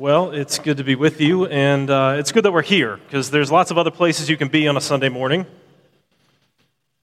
Well, 0.00 0.30
it's 0.30 0.58
good 0.58 0.78
to 0.78 0.82
be 0.82 0.94
with 0.94 1.20
you, 1.20 1.44
and 1.44 1.90
uh, 1.90 2.16
it's 2.16 2.32
good 2.32 2.46
that 2.46 2.52
we're 2.52 2.62
here 2.62 2.96
because 2.96 3.30
there's 3.30 3.52
lots 3.52 3.70
of 3.70 3.76
other 3.76 3.90
places 3.90 4.30
you 4.30 4.38
can 4.38 4.48
be 4.48 4.66
on 4.66 4.78
a 4.78 4.80
Sunday 4.80 5.10
morning. 5.10 5.44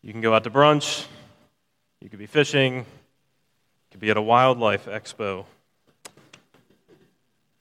You 0.01 0.11
can 0.11 0.19
go 0.19 0.33
out 0.33 0.43
to 0.45 0.49
brunch, 0.49 1.05
you 2.01 2.09
could 2.09 2.17
be 2.17 2.25
fishing, 2.25 2.77
you 2.77 2.85
could 3.91 3.99
be 3.99 4.09
at 4.09 4.17
a 4.17 4.21
wildlife 4.21 4.87
expo. 4.87 5.45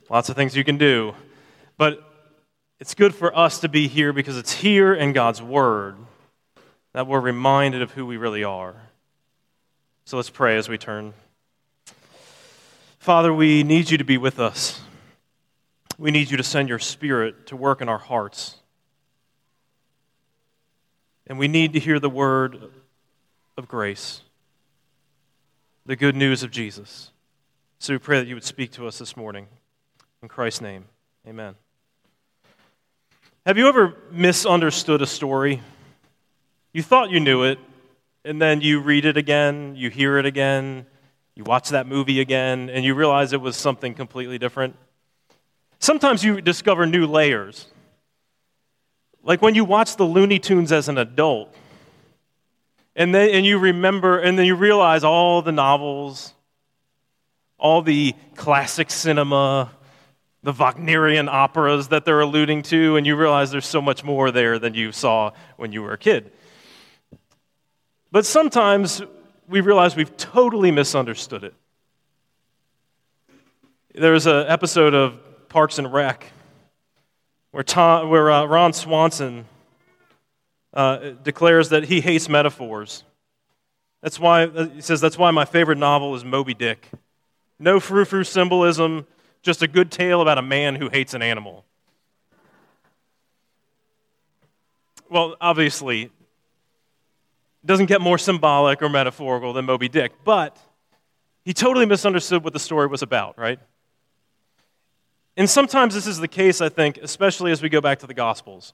Lots 0.08 0.30
of 0.30 0.36
things 0.36 0.56
you 0.56 0.64
can 0.64 0.78
do. 0.78 1.14
But 1.76 2.02
it's 2.80 2.94
good 2.94 3.14
for 3.14 3.36
us 3.36 3.60
to 3.60 3.68
be 3.68 3.88
here 3.88 4.14
because 4.14 4.38
it's 4.38 4.52
here 4.52 4.94
in 4.94 5.12
God's 5.12 5.42
Word 5.42 5.96
that 6.94 7.06
we're 7.06 7.20
reminded 7.20 7.82
of 7.82 7.90
who 7.90 8.06
we 8.06 8.16
really 8.16 8.42
are. 8.42 8.74
So 10.06 10.16
let's 10.16 10.30
pray 10.30 10.56
as 10.56 10.66
we 10.66 10.78
turn. 10.78 11.12
Father, 12.98 13.34
we 13.34 13.64
need 13.64 13.90
you 13.90 13.98
to 13.98 14.04
be 14.04 14.16
with 14.16 14.40
us. 14.40 14.80
We 15.98 16.10
need 16.10 16.30
you 16.30 16.36
to 16.36 16.42
send 16.42 16.68
your 16.68 16.78
Spirit 16.78 17.46
to 17.46 17.56
work 17.56 17.80
in 17.80 17.88
our 17.88 17.98
hearts. 17.98 18.56
And 21.26 21.38
we 21.38 21.48
need 21.48 21.72
to 21.72 21.80
hear 21.80 21.98
the 21.98 22.10
word 22.10 22.70
of 23.56 23.66
grace, 23.66 24.20
the 25.86 25.96
good 25.96 26.14
news 26.14 26.42
of 26.42 26.50
Jesus. 26.50 27.10
So 27.78 27.94
we 27.94 27.98
pray 27.98 28.18
that 28.18 28.26
you 28.26 28.34
would 28.34 28.44
speak 28.44 28.72
to 28.72 28.86
us 28.86 28.98
this 28.98 29.16
morning. 29.16 29.48
In 30.22 30.28
Christ's 30.28 30.60
name, 30.60 30.84
amen. 31.26 31.54
Have 33.46 33.58
you 33.58 33.68
ever 33.68 33.94
misunderstood 34.10 35.02
a 35.02 35.06
story? 35.06 35.62
You 36.72 36.82
thought 36.82 37.10
you 37.10 37.20
knew 37.20 37.44
it, 37.44 37.58
and 38.24 38.40
then 38.42 38.60
you 38.60 38.80
read 38.80 39.04
it 39.04 39.16
again, 39.16 39.74
you 39.76 39.88
hear 39.88 40.18
it 40.18 40.26
again, 40.26 40.86
you 41.34 41.44
watch 41.44 41.70
that 41.70 41.86
movie 41.86 42.20
again, 42.20 42.68
and 42.70 42.84
you 42.84 42.94
realize 42.94 43.32
it 43.32 43.40
was 43.40 43.56
something 43.56 43.94
completely 43.94 44.38
different? 44.38 44.76
Sometimes 45.78 46.24
you 46.24 46.40
discover 46.40 46.86
new 46.86 47.06
layers. 47.06 47.66
Like 49.22 49.42
when 49.42 49.54
you 49.54 49.64
watch 49.64 49.96
the 49.96 50.04
Looney 50.04 50.38
Tunes 50.38 50.72
as 50.72 50.88
an 50.88 50.98
adult, 50.98 51.54
and 52.94 53.14
then 53.14 53.30
and 53.30 53.44
you 53.44 53.58
remember, 53.58 54.18
and 54.18 54.38
then 54.38 54.46
you 54.46 54.54
realize 54.54 55.04
all 55.04 55.42
the 55.42 55.52
novels, 55.52 56.32
all 57.58 57.82
the 57.82 58.14
classic 58.36 58.90
cinema, 58.90 59.70
the 60.42 60.52
Wagnerian 60.52 61.28
operas 61.28 61.88
that 61.88 62.04
they're 62.04 62.20
alluding 62.20 62.62
to, 62.62 62.96
and 62.96 63.06
you 63.06 63.16
realize 63.16 63.50
there's 63.50 63.66
so 63.66 63.82
much 63.82 64.04
more 64.04 64.30
there 64.30 64.58
than 64.58 64.74
you 64.74 64.92
saw 64.92 65.32
when 65.56 65.72
you 65.72 65.82
were 65.82 65.92
a 65.92 65.98
kid. 65.98 66.30
But 68.12 68.24
sometimes 68.24 69.02
we 69.48 69.60
realize 69.60 69.96
we've 69.96 70.16
totally 70.16 70.70
misunderstood 70.70 71.44
it. 71.44 71.54
There's 73.94 74.26
an 74.26 74.46
episode 74.46 74.94
of 74.94 75.18
Parks 75.48 75.78
and 75.78 75.92
Rec, 75.92 76.30
where, 77.50 77.62
Tom, 77.62 78.10
where 78.10 78.30
uh, 78.30 78.44
Ron 78.44 78.72
Swanson 78.72 79.46
uh, 80.74 81.10
declares 81.22 81.70
that 81.70 81.84
he 81.84 82.00
hates 82.00 82.28
metaphors. 82.28 83.04
That's 84.02 84.20
why, 84.20 84.44
uh, 84.44 84.68
he 84.68 84.80
says, 84.80 85.00
that's 85.00 85.18
why 85.18 85.30
my 85.30 85.44
favorite 85.44 85.78
novel 85.78 86.14
is 86.14 86.24
Moby 86.24 86.54
Dick. 86.54 86.90
No 87.58 87.80
frou 87.80 88.04
frou 88.04 88.24
symbolism, 88.24 89.06
just 89.42 89.62
a 89.62 89.68
good 89.68 89.90
tale 89.90 90.20
about 90.20 90.38
a 90.38 90.42
man 90.42 90.74
who 90.74 90.88
hates 90.88 91.14
an 91.14 91.22
animal. 91.22 91.64
Well, 95.08 95.36
obviously, 95.40 96.02
it 96.02 96.10
doesn't 97.64 97.86
get 97.86 98.00
more 98.00 98.18
symbolic 98.18 98.82
or 98.82 98.88
metaphorical 98.88 99.52
than 99.52 99.64
Moby 99.64 99.88
Dick, 99.88 100.12
but 100.24 100.58
he 101.44 101.54
totally 101.54 101.86
misunderstood 101.86 102.44
what 102.44 102.52
the 102.52 102.58
story 102.58 102.88
was 102.88 103.02
about, 103.02 103.38
right? 103.38 103.60
And 105.36 105.48
sometimes 105.50 105.94
this 105.94 106.06
is 106.06 106.18
the 106.18 106.28
case, 106.28 106.60
I 106.60 106.70
think, 106.70 106.98
especially 106.98 107.52
as 107.52 107.60
we 107.60 107.68
go 107.68 107.80
back 107.80 107.98
to 107.98 108.06
the 108.06 108.14
Gospels, 108.14 108.72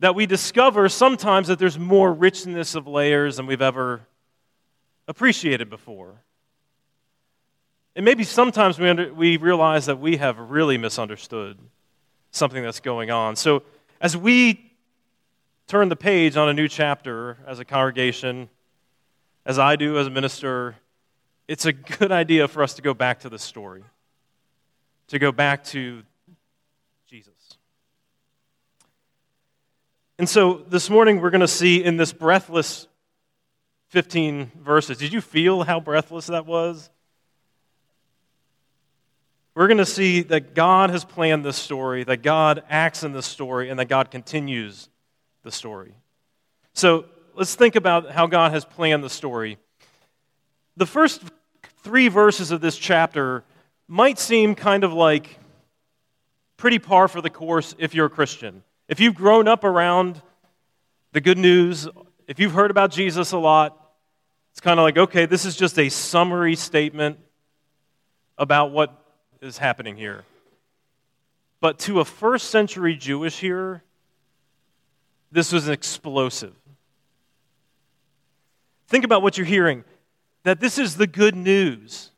that 0.00 0.14
we 0.14 0.24
discover 0.24 0.88
sometimes 0.88 1.48
that 1.48 1.58
there's 1.58 1.78
more 1.78 2.12
richness 2.12 2.74
of 2.74 2.86
layers 2.86 3.36
than 3.36 3.46
we've 3.46 3.60
ever 3.60 4.00
appreciated 5.06 5.68
before. 5.68 6.14
And 7.94 8.04
maybe 8.04 8.24
sometimes 8.24 8.78
we, 8.78 8.88
under, 8.88 9.12
we 9.12 9.36
realize 9.36 9.86
that 9.86 9.98
we 9.98 10.16
have 10.16 10.38
really 10.38 10.78
misunderstood 10.78 11.58
something 12.30 12.62
that's 12.62 12.80
going 12.80 13.10
on. 13.10 13.36
So 13.36 13.62
as 14.00 14.16
we 14.16 14.72
turn 15.66 15.88
the 15.88 15.96
page 15.96 16.36
on 16.36 16.48
a 16.48 16.54
new 16.54 16.68
chapter 16.68 17.36
as 17.46 17.58
a 17.58 17.64
congregation, 17.64 18.48
as 19.44 19.58
I 19.58 19.76
do 19.76 19.98
as 19.98 20.06
a 20.06 20.10
minister, 20.10 20.76
it's 21.46 21.66
a 21.66 21.72
good 21.72 22.12
idea 22.12 22.46
for 22.48 22.62
us 22.62 22.74
to 22.74 22.82
go 22.82 22.94
back 22.94 23.20
to 23.20 23.28
the 23.28 23.38
story 23.38 23.82
to 25.08 25.18
go 25.18 25.32
back 25.32 25.64
to 25.64 26.02
Jesus. 27.06 27.34
And 30.18 30.28
so 30.28 30.64
this 30.68 30.90
morning 30.90 31.20
we're 31.20 31.30
going 31.30 31.40
to 31.40 31.48
see 31.48 31.82
in 31.82 31.96
this 31.96 32.12
breathless 32.12 32.86
15 33.88 34.52
verses. 34.60 34.98
Did 34.98 35.12
you 35.12 35.20
feel 35.20 35.62
how 35.62 35.80
breathless 35.80 36.26
that 36.26 36.46
was? 36.46 36.90
We're 39.54 39.66
going 39.66 39.78
to 39.78 39.86
see 39.86 40.22
that 40.22 40.54
God 40.54 40.90
has 40.90 41.04
planned 41.04 41.44
this 41.44 41.56
story, 41.56 42.04
that 42.04 42.22
God 42.22 42.62
acts 42.68 43.02
in 43.02 43.12
this 43.12 43.26
story, 43.26 43.70
and 43.70 43.78
that 43.80 43.86
God 43.86 44.10
continues 44.10 44.88
the 45.42 45.50
story. 45.50 45.94
So 46.74 47.06
let's 47.34 47.54
think 47.54 47.74
about 47.74 48.10
how 48.10 48.26
God 48.26 48.52
has 48.52 48.64
planned 48.64 49.02
the 49.02 49.10
story. 49.10 49.58
The 50.76 50.86
first 50.86 51.22
three 51.82 52.08
verses 52.08 52.52
of 52.52 52.60
this 52.60 52.76
chapter 52.76 53.42
might 53.88 54.18
seem 54.18 54.54
kind 54.54 54.84
of 54.84 54.92
like 54.92 55.38
pretty 56.58 56.78
par 56.78 57.08
for 57.08 57.22
the 57.22 57.30
course 57.30 57.74
if 57.78 57.94
you're 57.94 58.06
a 58.06 58.10
Christian. 58.10 58.62
If 58.86 59.00
you've 59.00 59.14
grown 59.14 59.48
up 59.48 59.64
around 59.64 60.20
the 61.12 61.20
good 61.20 61.38
news, 61.38 61.88
if 62.26 62.38
you've 62.38 62.52
heard 62.52 62.70
about 62.70 62.90
Jesus 62.90 63.32
a 63.32 63.38
lot, 63.38 63.76
it's 64.52 64.60
kind 64.60 64.78
of 64.78 64.84
like, 64.84 64.98
okay, 64.98 65.24
this 65.24 65.44
is 65.44 65.56
just 65.56 65.78
a 65.78 65.88
summary 65.88 66.54
statement 66.54 67.18
about 68.36 68.70
what 68.72 68.94
is 69.40 69.56
happening 69.56 69.96
here. 69.96 70.24
But 71.60 71.78
to 71.80 72.00
a 72.00 72.04
first 72.04 72.50
century 72.50 72.94
Jewish 72.94 73.38
hearer, 73.38 73.82
this 75.32 75.52
was 75.52 75.68
explosive. 75.68 76.54
Think 78.88 79.04
about 79.04 79.22
what 79.22 79.36
you're 79.36 79.46
hearing 79.46 79.84
that 80.44 80.60
this 80.60 80.78
is 80.78 80.96
the 80.96 81.06
good 81.06 81.36
news. 81.36 82.10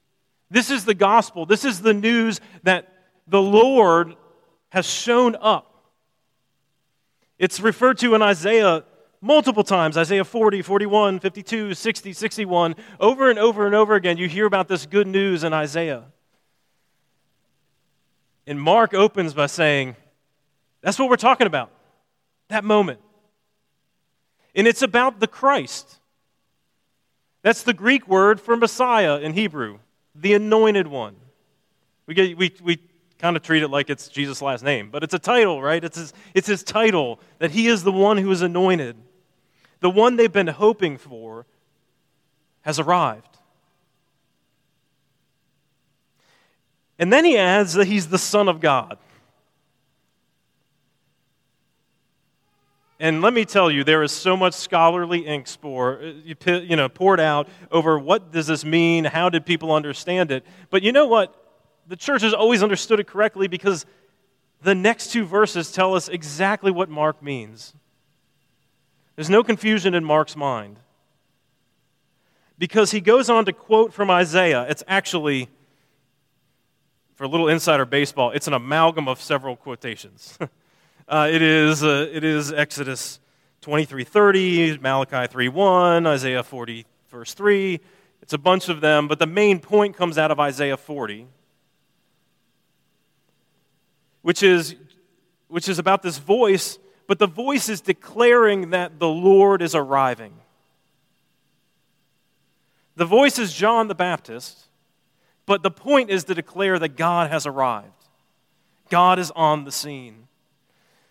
This 0.50 0.70
is 0.70 0.84
the 0.84 0.94
gospel. 0.94 1.46
This 1.46 1.64
is 1.64 1.80
the 1.80 1.94
news 1.94 2.40
that 2.64 2.92
the 3.26 3.40
Lord 3.40 4.16
has 4.70 4.86
shown 4.86 5.36
up. 5.40 5.66
It's 7.38 7.60
referred 7.60 7.98
to 7.98 8.14
in 8.14 8.22
Isaiah 8.22 8.84
multiple 9.20 9.64
times 9.64 9.96
Isaiah 9.96 10.24
40, 10.24 10.62
41, 10.62 11.20
52, 11.20 11.74
60, 11.74 12.12
61. 12.12 12.74
Over 12.98 13.30
and 13.30 13.38
over 13.38 13.66
and 13.66 13.74
over 13.74 13.94
again, 13.94 14.16
you 14.16 14.28
hear 14.28 14.46
about 14.46 14.68
this 14.68 14.86
good 14.86 15.06
news 15.06 15.44
in 15.44 15.52
Isaiah. 15.52 16.04
And 18.46 18.60
Mark 18.60 18.94
opens 18.94 19.34
by 19.34 19.46
saying, 19.46 19.94
That's 20.82 20.98
what 20.98 21.08
we're 21.08 21.16
talking 21.16 21.46
about, 21.46 21.70
that 22.48 22.64
moment. 22.64 23.00
And 24.54 24.66
it's 24.66 24.82
about 24.82 25.20
the 25.20 25.28
Christ. 25.28 25.98
That's 27.42 27.62
the 27.62 27.72
Greek 27.72 28.08
word 28.08 28.40
for 28.40 28.56
Messiah 28.56 29.18
in 29.18 29.32
Hebrew 29.32 29.78
the 30.14 30.34
anointed 30.34 30.86
one. 30.86 31.16
We, 32.06 32.14
get, 32.14 32.36
we, 32.36 32.54
we 32.62 32.78
kind 33.18 33.36
of 33.36 33.42
treat 33.42 33.62
it 33.62 33.68
like 33.68 33.90
it's 33.90 34.08
Jesus' 34.08 34.42
last 34.42 34.64
name, 34.64 34.90
but 34.90 35.04
it's 35.04 35.14
a 35.14 35.18
title, 35.18 35.62
right? 35.62 35.82
It's 35.82 35.96
his, 35.96 36.12
it's 36.34 36.46
his 36.46 36.62
title 36.62 37.20
that 37.38 37.50
he 37.50 37.66
is 37.66 37.82
the 37.82 37.92
one 37.92 38.16
who 38.18 38.30
is 38.30 38.42
anointed. 38.42 38.96
The 39.80 39.90
one 39.90 40.16
they've 40.16 40.32
been 40.32 40.46
hoping 40.46 40.98
for 40.98 41.46
has 42.62 42.78
arrived. 42.78 43.38
And 46.98 47.12
then 47.12 47.24
he 47.24 47.38
adds 47.38 47.74
that 47.74 47.86
he's 47.86 48.08
the 48.08 48.18
Son 48.18 48.48
of 48.48 48.60
God. 48.60 48.98
And 53.00 53.22
let 53.22 53.32
me 53.32 53.46
tell 53.46 53.70
you, 53.70 53.82
there 53.82 54.02
is 54.02 54.12
so 54.12 54.36
much 54.36 54.52
scholarly 54.52 55.20
ink 55.20 55.46
spore, 55.46 56.02
uh, 56.02 56.52
you 56.52 56.76
know, 56.76 56.90
poured 56.90 57.18
out 57.18 57.48
over 57.72 57.98
what 57.98 58.30
does 58.30 58.46
this 58.46 58.62
mean? 58.62 59.06
How 59.06 59.30
did 59.30 59.46
people 59.46 59.72
understand 59.72 60.30
it? 60.30 60.44
But 60.68 60.82
you 60.82 60.92
know 60.92 61.06
what? 61.06 61.34
The 61.88 61.96
church 61.96 62.20
has 62.20 62.34
always 62.34 62.62
understood 62.62 63.00
it 63.00 63.06
correctly 63.06 63.48
because 63.48 63.86
the 64.60 64.74
next 64.74 65.12
two 65.12 65.24
verses 65.24 65.72
tell 65.72 65.94
us 65.94 66.08
exactly 66.08 66.70
what 66.70 66.90
Mark 66.90 67.22
means. 67.22 67.72
There's 69.16 69.30
no 69.30 69.42
confusion 69.42 69.94
in 69.94 70.04
Mark's 70.04 70.36
mind. 70.36 70.78
Because 72.58 72.90
he 72.90 73.00
goes 73.00 73.30
on 73.30 73.46
to 73.46 73.54
quote 73.54 73.94
from 73.94 74.10
Isaiah. 74.10 74.66
It's 74.68 74.84
actually, 74.86 75.48
for 77.14 77.24
a 77.24 77.28
little 77.28 77.48
insider 77.48 77.86
baseball, 77.86 78.30
it's 78.32 78.46
an 78.46 78.52
amalgam 78.52 79.08
of 79.08 79.22
several 79.22 79.56
quotations. 79.56 80.38
Uh, 81.10 81.28
it, 81.30 81.42
is, 81.42 81.82
uh, 81.82 82.08
it 82.12 82.24
is 82.24 82.52
Exodus 82.52 83.18
23.30, 83.62 84.80
Malachi 84.80 85.26
3.1, 85.26 86.06
Isaiah 86.06 86.42
40, 86.44 86.86
verse 87.10 87.34
3. 87.34 87.80
It's 88.22 88.32
a 88.32 88.38
bunch 88.38 88.68
of 88.68 88.80
them, 88.80 89.08
but 89.08 89.18
the 89.18 89.26
main 89.26 89.58
point 89.58 89.96
comes 89.96 90.16
out 90.16 90.30
of 90.30 90.38
Isaiah 90.38 90.76
40. 90.76 91.26
which 94.22 94.42
is, 94.42 94.76
which 95.48 95.68
is 95.68 95.78
about 95.78 96.02
this 96.02 96.18
voice, 96.18 96.78
but 97.06 97.18
the 97.18 97.26
voice 97.26 97.68
is 97.68 97.80
declaring 97.80 98.70
that 98.70 98.98
the 98.98 99.08
Lord 99.08 99.62
is 99.62 99.74
arriving. 99.74 100.34
The 102.96 103.04
voice 103.04 103.38
is 103.38 103.52
John 103.52 103.88
the 103.88 103.94
Baptist, 103.94 104.66
but 105.46 105.62
the 105.62 105.70
point 105.70 106.10
is 106.10 106.24
to 106.24 106.34
declare 106.34 106.78
that 106.78 106.96
God 106.96 107.30
has 107.30 107.46
arrived. 107.46 107.88
God 108.90 109.18
is 109.18 109.30
on 109.32 109.64
the 109.64 109.72
scene. 109.72 110.28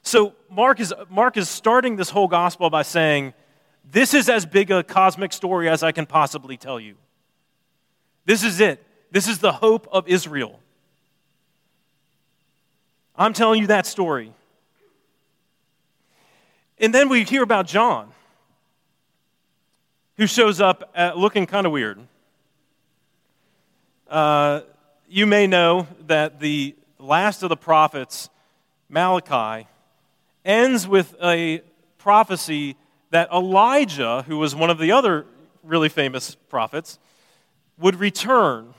So 0.02 0.34
Mark 0.50 0.80
is, 0.80 0.94
Mark 1.10 1.38
is 1.38 1.50
starting 1.50 1.96
this 1.96 2.10
whole 2.10 2.28
gospel 2.28 2.70
by 2.70 2.82
saying, 2.82 3.34
This 3.90 4.14
is 4.14 4.30
as 4.30 4.46
big 4.46 4.72
a 4.72 4.84
cosmic 4.84 5.34
story 5.34 5.70
as 5.70 5.84
I 5.84 5.92
can 5.92 6.06
possibly 6.06 6.58
tell 6.58 6.80
you. 6.80 6.96
This 8.26 8.44
is 8.44 8.60
it. 8.60 8.86
This 9.12 9.28
is 9.28 9.40
the 9.40 9.52
hope 9.52 9.88
of 9.92 10.08
Israel. 10.08 10.60
I'm 13.16 13.34
telling 13.34 13.62
you 13.62 13.68
that 13.68 13.86
story. 13.86 14.34
And 16.78 16.94
then 16.94 17.10
we 17.10 17.24
hear 17.24 17.44
about 17.44 17.68
John, 17.68 18.12
who 20.16 20.26
shows 20.28 20.62
up 20.62 20.94
looking 21.18 21.46
kind 21.46 21.66
of 21.66 21.74
weird. 21.74 22.00
Uh, 24.08 24.62
you 25.10 25.26
may 25.26 25.48
know 25.48 25.88
that 26.08 26.40
the 26.40 26.76
last 26.98 27.44
of 27.44 27.50
the 27.50 27.58
prophets, 27.58 28.30
Malachi, 28.88 29.68
ends 30.46 30.88
with 30.88 31.16
a 31.22 31.62
prophecy 31.98 32.76
that 33.12 33.30
Elijah, 33.32 34.24
who 34.28 34.38
was 34.38 34.56
one 34.56 34.70
of 34.70 34.78
the 34.78 34.92
other 34.92 35.26
really 35.64 35.90
famous 35.90 36.36
prophets, 36.36 37.00
would 37.78 37.96
return 37.96 38.74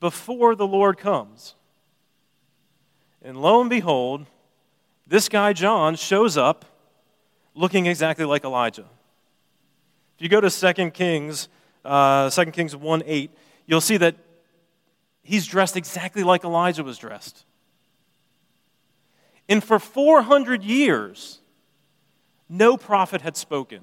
before 0.00 0.54
the 0.54 0.66
Lord 0.66 0.98
comes. 0.98 1.54
And 3.22 3.36
lo 3.36 3.60
and 3.60 3.70
behold, 3.70 4.26
this 5.06 5.28
guy 5.28 5.52
John 5.52 5.96
shows 5.96 6.36
up 6.36 6.64
looking 7.54 7.86
exactly 7.86 8.24
like 8.24 8.44
Elijah. 8.44 8.86
If 10.16 10.22
you 10.22 10.28
go 10.28 10.40
to 10.40 10.50
2 10.50 10.90
Kings, 10.92 11.48
uh, 11.84 12.30
2 12.30 12.46
Kings 12.46 12.74
1 12.76 13.02
8, 13.04 13.30
you'll 13.66 13.80
see 13.80 13.96
that 13.96 14.16
he's 15.22 15.46
dressed 15.46 15.76
exactly 15.76 16.22
like 16.22 16.44
Elijah 16.44 16.84
was 16.84 16.98
dressed. 16.98 17.44
And 19.48 19.62
for 19.62 19.78
400 19.78 20.62
years, 20.62 21.40
no 22.48 22.76
prophet 22.76 23.22
had 23.22 23.36
spoken. 23.36 23.80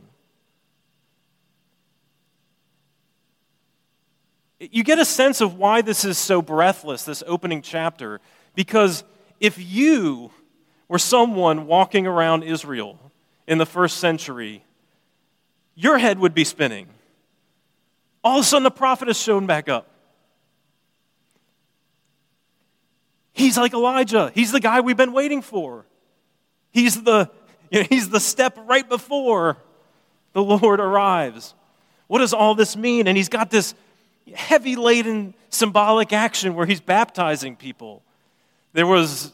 You 4.60 4.84
get 4.84 5.00
a 5.00 5.06
sense 5.06 5.42
of 5.42 5.56
why 5.56 5.82
this 5.82 6.06
is 6.06 6.18
so 6.18 6.42
breathless, 6.42 7.04
this 7.04 7.24
opening 7.28 7.62
chapter, 7.62 8.22
because 8.56 9.04
if 9.40 9.58
you 9.60 10.32
were 10.88 11.00
someone 11.00 11.68
walking 11.68 12.08
around 12.08 12.44
Israel 12.44 13.00
in 13.48 13.58
the 13.58 13.66
first 13.66 13.98
century, 13.98 14.64
your 15.76 15.98
head 15.98 16.20
would 16.20 16.34
be 16.34 16.46
spinning. 16.46 16.88
All 18.24 18.40
of 18.40 18.46
a 18.46 18.48
sudden, 18.48 18.64
the 18.64 18.72
prophet 18.72 19.10
has 19.10 19.20
shown 19.20 19.46
back 19.46 19.68
up. 19.68 19.93
He's 23.54 23.60
like 23.60 23.74
Elijah. 23.74 24.32
He's 24.34 24.52
the 24.52 24.60
guy 24.60 24.82
we've 24.82 24.98
been 24.98 25.14
waiting 25.14 25.44
for. 25.44 25.86
He's 26.72 27.04
the, 27.04 27.30
you 27.70 27.82
know, 27.82 27.88
he's 27.88 28.10
the 28.10 28.20
step 28.20 28.58
right 28.66 28.88
before 28.90 29.58
the 30.32 30.44
Lord 30.44 30.80
arrives. 30.80 31.54
What 32.08 32.20
does 32.20 32.34
all 32.34 32.56
this 32.56 32.76
mean? 32.76 33.08
And 33.08 33.16
he's 33.16 33.30
got 33.30 33.52
this 33.52 33.76
heavy 34.34 34.76
laden 34.76 35.36
symbolic 35.50 36.14
action 36.14 36.56
where 36.56 36.66
he's 36.66 36.82
baptizing 36.82 37.56
people. 37.56 38.02
There 38.74 38.88
was, 38.88 39.32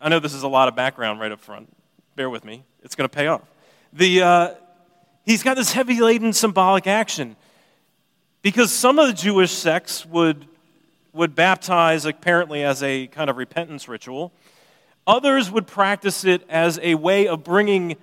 I 0.00 0.08
know 0.08 0.18
this 0.18 0.34
is 0.34 0.42
a 0.42 0.48
lot 0.48 0.66
of 0.66 0.74
background 0.74 1.20
right 1.20 1.30
up 1.30 1.40
front. 1.40 1.72
Bear 2.16 2.28
with 2.28 2.44
me, 2.44 2.64
it's 2.82 2.96
going 2.96 3.08
to 3.08 3.16
pay 3.16 3.28
off. 3.28 3.42
The, 3.92 4.22
uh, 4.22 4.54
he's 5.24 5.44
got 5.44 5.54
this 5.54 5.72
heavy 5.72 6.00
laden 6.00 6.32
symbolic 6.32 6.88
action 6.88 7.36
because 8.42 8.72
some 8.72 8.98
of 8.98 9.06
the 9.06 9.12
Jewish 9.12 9.52
sects 9.52 10.04
would 10.06 10.44
would 11.14 11.34
baptize 11.34 12.04
apparently 12.04 12.62
as 12.62 12.82
a 12.82 13.06
kind 13.06 13.30
of 13.30 13.36
repentance 13.36 13.88
ritual. 13.88 14.32
Others 15.06 15.50
would 15.50 15.66
practice 15.66 16.24
it 16.24 16.42
as 16.48 16.78
a 16.82 16.96
way 16.96 17.28
of 17.28 17.44
bringing 17.44 17.96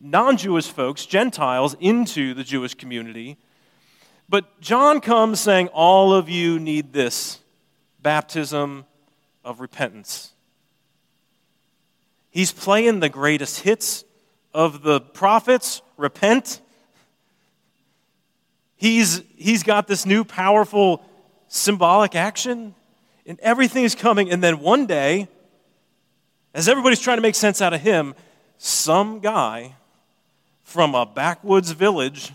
non 0.00 0.36
Jewish 0.36 0.68
folks, 0.68 1.06
Gentiles, 1.06 1.74
into 1.80 2.34
the 2.34 2.44
Jewish 2.44 2.74
community. 2.74 3.38
But 4.28 4.60
John 4.60 5.00
comes 5.00 5.40
saying, 5.40 5.68
All 5.68 6.12
of 6.12 6.28
you 6.28 6.58
need 6.58 6.92
this 6.92 7.38
baptism 8.02 8.84
of 9.44 9.60
repentance. 9.60 10.32
He's 12.30 12.52
playing 12.52 13.00
the 13.00 13.08
greatest 13.08 13.60
hits 13.60 14.04
of 14.54 14.82
the 14.82 15.00
prophets 15.00 15.82
repent. 15.96 16.60
He's, 18.76 19.22
he's 19.36 19.62
got 19.62 19.86
this 19.86 20.04
new 20.06 20.24
powerful 20.24 21.04
symbolic 21.52 22.14
action, 22.14 22.74
and 23.26 23.38
everything 23.40 23.84
is 23.84 23.94
coming. 23.94 24.30
And 24.30 24.42
then 24.42 24.60
one 24.60 24.86
day, 24.86 25.28
as 26.54 26.66
everybody's 26.66 26.98
trying 26.98 27.18
to 27.18 27.22
make 27.22 27.34
sense 27.34 27.60
out 27.60 27.74
of 27.74 27.82
him, 27.82 28.14
some 28.56 29.20
guy 29.20 29.74
from 30.64 30.94
a 30.94 31.04
backwoods 31.04 31.70
village 31.72 32.32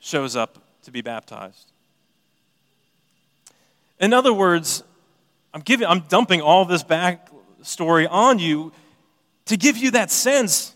shows 0.00 0.34
up 0.34 0.58
to 0.84 0.90
be 0.90 1.02
baptized. 1.02 1.70
In 4.00 4.14
other 4.14 4.32
words, 4.32 4.82
I'm 5.52 5.60
giving 5.60 5.86
I'm 5.86 6.00
dumping 6.08 6.40
all 6.40 6.64
this 6.64 6.82
back 6.82 7.28
story 7.60 8.06
on 8.06 8.38
you 8.38 8.72
to 9.44 9.58
give 9.58 9.76
you 9.76 9.90
that 9.90 10.10
sense 10.10 10.74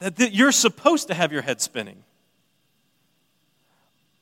that 0.00 0.34
you're 0.34 0.52
supposed 0.52 1.06
to 1.08 1.14
have 1.14 1.32
your 1.32 1.42
head 1.42 1.60
spinning. 1.60 2.03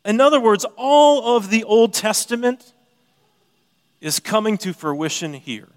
In 0.04 0.20
other 0.20 0.40
words, 0.40 0.64
all 0.76 1.36
of 1.36 1.50
the 1.50 1.64
Old 1.64 1.94
Testament 1.94 2.72
is 4.00 4.18
coming 4.18 4.58
to 4.58 4.72
fruition 4.72 5.32
here. 5.32 5.68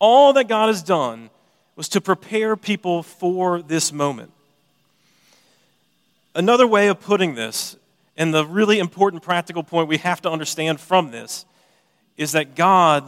All 0.00 0.32
that 0.32 0.48
God 0.48 0.66
has 0.66 0.82
done 0.82 1.30
was 1.76 1.88
to 1.90 2.00
prepare 2.00 2.56
people 2.56 3.02
for 3.02 3.62
this 3.62 3.92
moment. 3.92 4.32
Another 6.34 6.66
way 6.66 6.88
of 6.88 7.00
putting 7.00 7.36
this, 7.36 7.76
and 8.16 8.34
the 8.34 8.44
really 8.44 8.80
important 8.80 9.22
practical 9.22 9.62
point 9.62 9.88
we 9.88 9.98
have 9.98 10.20
to 10.22 10.30
understand 10.30 10.80
from 10.80 11.12
this, 11.12 11.44
is 12.16 12.32
that 12.32 12.56
God 12.56 13.04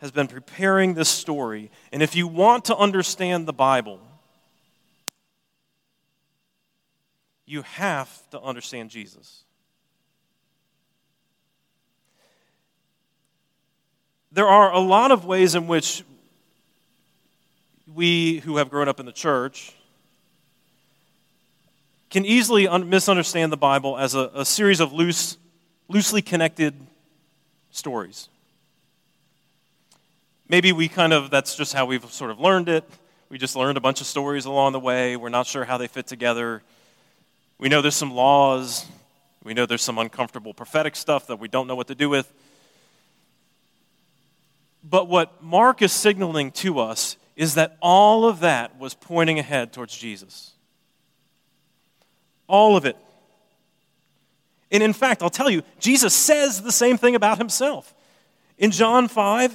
has 0.00 0.10
been 0.10 0.26
preparing 0.26 0.94
this 0.94 1.10
story. 1.10 1.70
And 1.92 2.02
if 2.02 2.16
you 2.16 2.26
want 2.26 2.64
to 2.66 2.76
understand 2.76 3.46
the 3.46 3.52
Bible, 3.52 4.00
you 7.50 7.62
have 7.62 8.30
to 8.30 8.40
understand 8.40 8.90
Jesus. 8.90 9.42
There 14.30 14.46
are 14.46 14.72
a 14.72 14.78
lot 14.78 15.10
of 15.10 15.24
ways 15.24 15.56
in 15.56 15.66
which 15.66 16.04
we 17.92 18.38
who 18.40 18.58
have 18.58 18.70
grown 18.70 18.88
up 18.88 19.00
in 19.00 19.06
the 19.06 19.12
church 19.12 19.74
can 22.08 22.24
easily 22.24 22.68
un- 22.68 22.88
misunderstand 22.88 23.50
the 23.50 23.56
Bible 23.56 23.98
as 23.98 24.14
a, 24.14 24.30
a 24.32 24.44
series 24.44 24.78
of 24.78 24.92
loose, 24.92 25.36
loosely 25.88 26.22
connected 26.22 26.74
stories. 27.72 28.28
Maybe 30.48 30.70
we 30.70 30.86
kind 30.86 31.12
of, 31.12 31.30
that's 31.30 31.56
just 31.56 31.72
how 31.72 31.86
we've 31.86 32.04
sort 32.12 32.30
of 32.30 32.38
learned 32.38 32.68
it. 32.68 32.84
We 33.28 33.38
just 33.38 33.56
learned 33.56 33.76
a 33.76 33.80
bunch 33.80 34.00
of 34.00 34.06
stories 34.06 34.44
along 34.44 34.72
the 34.72 34.80
way. 34.80 35.16
We're 35.16 35.30
not 35.30 35.48
sure 35.48 35.64
how 35.64 35.78
they 35.78 35.88
fit 35.88 36.06
together. 36.06 36.62
We 37.60 37.68
know 37.68 37.82
there's 37.82 37.94
some 37.94 38.14
laws. 38.14 38.86
We 39.44 39.52
know 39.52 39.66
there's 39.66 39.82
some 39.82 39.98
uncomfortable 39.98 40.54
prophetic 40.54 40.96
stuff 40.96 41.26
that 41.26 41.38
we 41.38 41.46
don't 41.46 41.66
know 41.66 41.76
what 41.76 41.88
to 41.88 41.94
do 41.94 42.08
with. 42.08 42.32
But 44.82 45.08
what 45.08 45.42
Mark 45.42 45.82
is 45.82 45.92
signaling 45.92 46.52
to 46.52 46.80
us 46.80 47.18
is 47.36 47.54
that 47.54 47.76
all 47.82 48.24
of 48.24 48.40
that 48.40 48.78
was 48.78 48.94
pointing 48.94 49.38
ahead 49.38 49.74
towards 49.74 49.94
Jesus. 49.96 50.52
All 52.46 52.78
of 52.78 52.86
it. 52.86 52.96
And 54.72 54.82
in 54.82 54.94
fact, 54.94 55.22
I'll 55.22 55.28
tell 55.28 55.50
you, 55.50 55.62
Jesus 55.78 56.14
says 56.14 56.62
the 56.62 56.72
same 56.72 56.96
thing 56.96 57.14
about 57.14 57.36
himself. 57.36 57.92
In 58.56 58.70
John 58.70 59.06
5, 59.06 59.54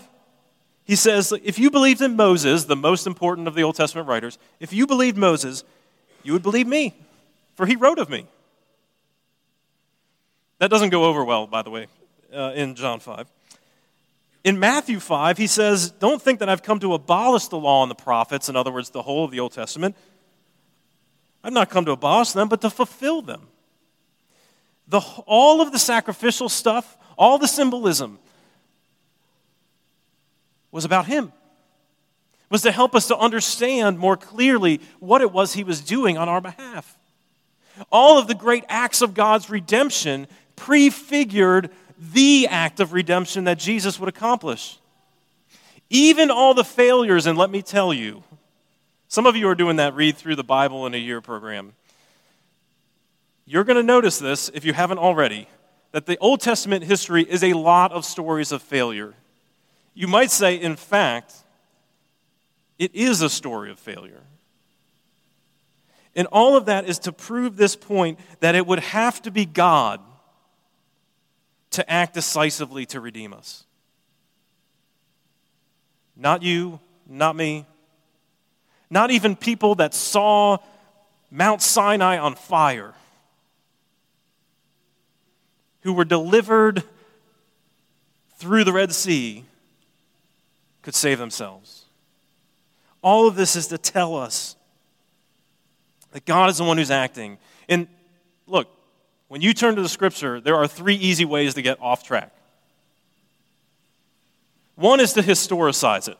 he 0.83 0.95
says, 0.95 1.33
If 1.43 1.57
you 1.57 1.71
believed 1.71 2.01
in 2.01 2.15
Moses, 2.15 2.65
the 2.65 2.75
most 2.75 3.07
important 3.07 3.47
of 3.47 3.55
the 3.55 3.63
Old 3.63 3.75
Testament 3.75 4.07
writers, 4.07 4.37
if 4.59 4.73
you 4.73 4.85
believed 4.85 5.17
Moses, 5.17 5.63
you 6.21 6.33
would 6.33 6.43
believe 6.43 6.67
me 6.67 6.93
for 7.55 7.65
he 7.65 7.75
wrote 7.75 7.99
of 7.99 8.09
me. 8.09 8.27
That 10.59 10.69
doesn't 10.69 10.89
go 10.89 11.05
over 11.05 11.23
well, 11.23 11.47
by 11.47 11.61
the 11.61 11.69
way, 11.69 11.87
uh, 12.33 12.53
in 12.55 12.75
John 12.75 12.99
5. 12.99 13.27
In 14.43 14.59
Matthew 14.59 14.99
5, 14.99 15.37
he 15.37 15.47
says, 15.47 15.89
Don't 15.89 16.21
think 16.21 16.39
that 16.39 16.49
I've 16.49 16.63
come 16.63 16.79
to 16.79 16.93
abolish 16.93 17.47
the 17.47 17.57
law 17.57 17.81
and 17.81 17.89
the 17.89 17.95
prophets, 17.95 18.47
in 18.47 18.55
other 18.55 18.71
words, 18.71 18.91
the 18.91 19.01
whole 19.01 19.25
of 19.25 19.31
the 19.31 19.39
Old 19.39 19.53
Testament. 19.53 19.95
I've 21.43 21.53
not 21.53 21.69
come 21.69 21.85
to 21.85 21.91
abolish 21.91 22.31
them, 22.31 22.47
but 22.47 22.61
to 22.61 22.69
fulfill 22.69 23.21
them. 23.21 23.47
The, 24.87 24.99
all 25.25 25.61
of 25.61 25.71
the 25.71 25.79
sacrificial 25.79 26.49
stuff, 26.49 26.97
All 27.17 27.37
the 27.37 27.47
symbolism 27.47 28.19
was 30.71 30.85
about 30.85 31.05
him. 31.05 31.31
Was 32.49 32.61
to 32.61 32.71
help 32.71 32.93
us 32.93 33.07
to 33.07 33.17
understand 33.17 33.97
more 33.97 34.17
clearly 34.17 34.79
what 34.99 35.21
it 35.21 35.31
was 35.31 35.53
he 35.53 35.63
was 35.63 35.81
doing 35.81 36.17
on 36.17 36.29
our 36.29 36.41
behalf. 36.41 36.94
All 37.91 38.17
of 38.17 38.27
the 38.27 38.35
great 38.35 38.63
acts 38.67 39.01
of 39.01 39.13
God's 39.13 39.49
redemption 39.49 40.27
prefigured 40.55 41.69
the 41.97 42.47
act 42.49 42.79
of 42.79 42.93
redemption 42.93 43.45
that 43.45 43.59
Jesus 43.59 43.99
would 43.99 44.09
accomplish. 44.09 44.77
Even 45.89 46.31
all 46.31 46.53
the 46.53 46.63
failures, 46.63 47.25
and 47.25 47.37
let 47.37 47.49
me 47.49 47.61
tell 47.61 47.93
you, 47.93 48.23
some 49.07 49.25
of 49.25 49.35
you 49.35 49.47
are 49.47 49.55
doing 49.55 49.77
that 49.77 49.95
read 49.95 50.17
through 50.17 50.35
the 50.35 50.43
Bible 50.43 50.85
in 50.87 50.93
a 50.93 50.97
year 50.97 51.21
program. 51.21 51.73
You're 53.45 53.63
going 53.63 53.77
to 53.77 53.83
notice 53.83 54.17
this, 54.17 54.49
if 54.53 54.65
you 54.65 54.73
haven't 54.73 54.97
already, 54.97 55.47
that 55.91 56.05
the 56.05 56.17
Old 56.17 56.41
Testament 56.41 56.83
history 56.83 57.23
is 57.23 57.43
a 57.43 57.53
lot 57.53 57.91
of 57.91 58.03
stories 58.03 58.51
of 58.51 58.61
failure. 58.61 59.13
You 59.93 60.07
might 60.07 60.31
say, 60.31 60.55
in 60.55 60.75
fact, 60.75 61.33
it 62.77 62.93
is 62.93 63.21
a 63.21 63.29
story 63.29 63.71
of 63.71 63.79
failure. 63.79 64.23
And 66.15 66.27
all 66.31 66.55
of 66.55 66.65
that 66.65 66.87
is 66.87 66.99
to 66.99 67.11
prove 67.11 67.57
this 67.57 67.75
point 67.75 68.19
that 68.39 68.55
it 68.55 68.65
would 68.65 68.79
have 68.79 69.21
to 69.23 69.31
be 69.31 69.45
God 69.45 69.99
to 71.71 71.89
act 71.91 72.13
decisively 72.13 72.85
to 72.87 73.01
redeem 73.01 73.33
us. 73.33 73.65
Not 76.15 76.41
you, 76.41 76.79
not 77.05 77.35
me, 77.35 77.65
not 78.89 79.11
even 79.11 79.35
people 79.35 79.75
that 79.75 79.93
saw 79.93 80.57
Mount 81.29 81.61
Sinai 81.61 82.17
on 82.17 82.35
fire, 82.35 82.93
who 85.81 85.91
were 85.91 86.05
delivered 86.05 86.83
through 88.37 88.63
the 88.63 88.71
Red 88.71 88.93
Sea, 88.93 89.43
could 90.81 90.95
save 90.95 91.17
themselves. 91.17 91.85
All 93.01 93.27
of 93.27 93.35
this 93.35 93.55
is 93.55 93.67
to 93.67 93.77
tell 93.77 94.15
us 94.15 94.54
that 96.15 96.23
God 96.23 96.49
is 96.49 96.59
the 96.59 96.63
one 96.63 96.77
who's 96.77 96.91
acting. 96.91 97.37
And 97.67 97.89
look, 98.47 98.69
when 99.27 99.41
you 99.41 99.53
turn 99.53 99.75
to 99.75 99.81
the 99.81 99.89
scripture, 99.89 100.39
there 100.39 100.55
are 100.55 100.65
three 100.65 100.95
easy 100.95 101.25
ways 101.25 101.55
to 101.55 101.61
get 101.61 101.77
off 101.81 102.05
track. 102.05 102.33
One 104.75 105.01
is 105.01 105.11
to 105.11 105.21
historicize 105.21 106.07
it. 106.07 106.17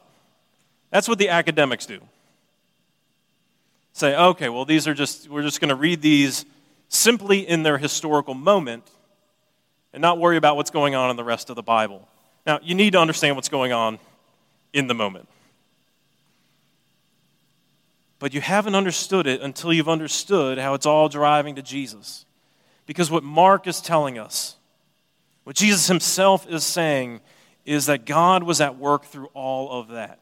That's 0.91 1.07
what 1.07 1.17
the 1.17 1.29
academics 1.29 1.85
do. 1.85 2.01
Say, 3.93 4.17
okay, 4.17 4.49
well, 4.49 4.65
these 4.65 4.85
are 4.85 4.93
just, 4.93 5.29
we're 5.29 5.43
just 5.43 5.61
going 5.61 5.69
to 5.69 5.75
read 5.75 6.01
these 6.01 6.43
simply 6.89 7.47
in 7.47 7.63
their 7.63 7.77
historical 7.77 8.33
moment 8.33 8.83
and 9.93 10.01
not 10.01 10.19
worry 10.19 10.35
about 10.35 10.57
what's 10.57 10.71
going 10.71 10.93
on 10.93 11.09
in 11.09 11.15
the 11.15 11.23
rest 11.23 11.49
of 11.49 11.55
the 11.55 11.63
Bible. 11.63 12.05
Now, 12.45 12.59
you 12.61 12.75
need 12.75 12.91
to 12.91 12.99
understand 12.99 13.37
what's 13.37 13.47
going 13.47 13.71
on 13.71 13.99
in 14.73 14.87
the 14.87 14.93
moment. 14.93 15.29
But 18.19 18.33
you 18.33 18.41
haven't 18.41 18.75
understood 18.75 19.27
it 19.27 19.41
until 19.41 19.73
you've 19.73 19.89
understood 19.89 20.57
how 20.57 20.73
it's 20.73 20.85
all 20.85 21.09
driving 21.09 21.55
to 21.55 21.61
Jesus. 21.61 22.25
Because 22.85 23.11
what 23.11 23.23
Mark 23.23 23.67
is 23.67 23.81
telling 23.81 24.17
us, 24.17 24.55
what 25.43 25.55
Jesus 25.55 25.87
himself 25.87 26.47
is 26.49 26.63
saying, 26.63 27.21
is 27.65 27.87
that 27.87 28.05
God 28.05 28.43
was 28.43 28.61
at 28.61 28.77
work 28.77 29.05
through 29.05 29.29
all 29.33 29.71
of 29.71 29.89
that 29.89 30.19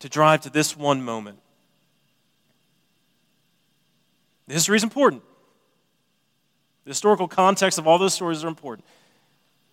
to 0.00 0.08
drive 0.08 0.40
to 0.42 0.50
this 0.50 0.76
one 0.76 1.02
moment. 1.02 1.38
The 4.46 4.54
history 4.54 4.76
is 4.76 4.82
important. 4.82 5.22
The 6.84 6.90
historical 6.90 7.28
context 7.28 7.78
of 7.78 7.86
all 7.86 7.98
those 7.98 8.12
stories 8.12 8.44
are 8.44 8.48
important. 8.48 8.86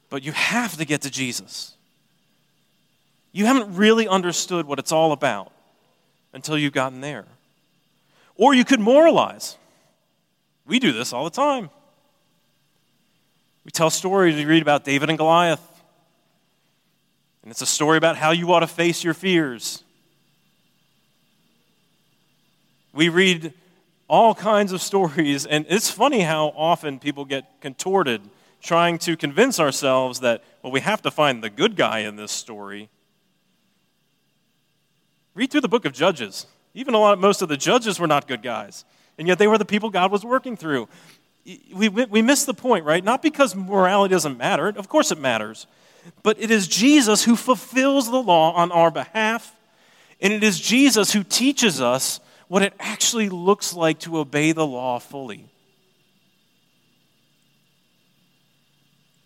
But 0.09 0.23
you 0.23 0.31
have 0.33 0.77
to 0.77 0.85
get 0.85 1.01
to 1.01 1.09
Jesus. 1.09 1.75
You 3.31 3.45
haven't 3.45 3.75
really 3.75 4.07
understood 4.07 4.65
what 4.65 4.79
it's 4.79 4.91
all 4.91 5.11
about 5.11 5.51
until 6.33 6.57
you've 6.57 6.73
gotten 6.73 7.01
there. 7.01 7.25
Or 8.35 8.53
you 8.53 8.65
could 8.65 8.79
moralize. 8.79 9.57
We 10.65 10.79
do 10.79 10.91
this 10.91 11.13
all 11.13 11.23
the 11.23 11.29
time. 11.29 11.69
We 13.65 13.71
tell 13.71 13.89
stories, 13.89 14.35
we 14.35 14.45
read 14.45 14.61
about 14.61 14.83
David 14.83 15.09
and 15.09 15.17
Goliath. 15.17 15.61
And 17.43 17.51
it's 17.51 17.61
a 17.61 17.67
story 17.67 17.97
about 17.97 18.17
how 18.17 18.31
you 18.31 18.51
ought 18.53 18.61
to 18.61 18.67
face 18.67 19.03
your 19.03 19.13
fears. 19.13 19.83
We 22.93 23.09
read 23.09 23.53
all 24.07 24.35
kinds 24.35 24.73
of 24.73 24.81
stories, 24.81 25.45
and 25.45 25.65
it's 25.69 25.89
funny 25.89 26.21
how 26.21 26.47
often 26.47 26.99
people 26.99 27.23
get 27.23 27.45
contorted 27.61 28.21
trying 28.61 28.97
to 28.99 29.17
convince 29.17 29.59
ourselves 29.59 30.19
that, 30.19 30.43
well, 30.61 30.71
we 30.71 30.81
have 30.81 31.01
to 31.01 31.11
find 31.11 31.43
the 31.43 31.49
good 31.49 31.75
guy 31.75 31.99
in 31.99 32.15
this 32.15 32.31
story. 32.31 32.89
Read 35.33 35.51
through 35.51 35.61
the 35.61 35.69
book 35.69 35.85
of 35.85 35.93
Judges. 35.93 36.45
Even 36.73 36.93
a 36.93 36.99
lot, 36.99 37.19
most 37.19 37.41
of 37.41 37.49
the 37.49 37.57
judges 37.57 37.99
were 37.99 38.07
not 38.07 38.27
good 38.27 38.41
guys, 38.41 38.85
and 39.17 39.27
yet 39.27 39.37
they 39.37 39.47
were 39.47 39.57
the 39.57 39.65
people 39.65 39.89
God 39.89 40.11
was 40.11 40.23
working 40.23 40.55
through. 40.55 40.87
We, 41.73 41.89
we 41.89 42.21
miss 42.21 42.45
the 42.45 42.53
point, 42.53 42.85
right? 42.85 43.03
Not 43.03 43.21
because 43.21 43.55
morality 43.55 44.13
doesn't 44.13 44.37
matter, 44.37 44.67
of 44.67 44.87
course 44.87 45.11
it 45.11 45.19
matters, 45.19 45.67
but 46.23 46.39
it 46.39 46.51
is 46.51 46.67
Jesus 46.67 47.23
who 47.23 47.35
fulfills 47.35 48.09
the 48.09 48.21
law 48.21 48.53
on 48.53 48.71
our 48.71 48.91
behalf, 48.91 49.55
and 50.21 50.31
it 50.31 50.43
is 50.43 50.59
Jesus 50.59 51.11
who 51.11 51.23
teaches 51.23 51.81
us 51.81 52.19
what 52.47 52.61
it 52.61 52.73
actually 52.79 53.29
looks 53.29 53.73
like 53.73 53.99
to 53.99 54.17
obey 54.17 54.51
the 54.51 54.65
law 54.65 54.99
fully. 54.99 55.45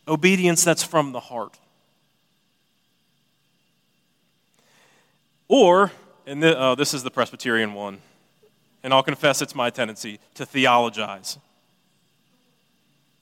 Obedience 0.08 0.64
that's 0.64 0.84
from 0.84 1.12
the 1.12 1.20
heart. 1.20 1.58
Or, 5.48 5.92
and 6.26 6.42
the, 6.42 6.60
uh, 6.60 6.76
this 6.76 6.94
is 6.94 7.04
the 7.04 7.12
Presbyterian 7.12 7.74
one, 7.74 8.00
and 8.84 8.94
I'll 8.94 9.04
confess 9.04 9.42
it's 9.42 9.56
my 9.56 9.70
tendency 9.70 10.20
to 10.36 10.46
theologize. 10.46 11.38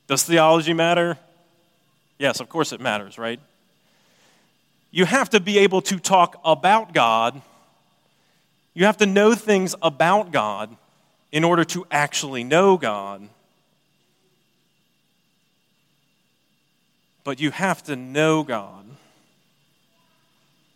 Does 0.07 0.23
theology 0.23 0.73
matter? 0.73 1.17
Yes, 2.17 2.39
of 2.39 2.49
course 2.49 2.71
it 2.71 2.79
matters, 2.79 3.17
right? 3.17 3.39
You 4.91 5.05
have 5.05 5.29
to 5.31 5.39
be 5.39 5.57
able 5.59 5.81
to 5.83 5.99
talk 5.99 6.39
about 6.45 6.93
God. 6.93 7.41
You 8.73 8.85
have 8.85 8.97
to 8.97 9.05
know 9.05 9.33
things 9.33 9.75
about 9.81 10.31
God 10.31 10.75
in 11.31 11.43
order 11.43 11.63
to 11.65 11.85
actually 11.89 12.43
know 12.43 12.77
God. 12.77 13.27
But 17.23 17.39
you 17.39 17.51
have 17.51 17.81
to 17.83 17.95
know 17.95 18.43
God. 18.43 18.85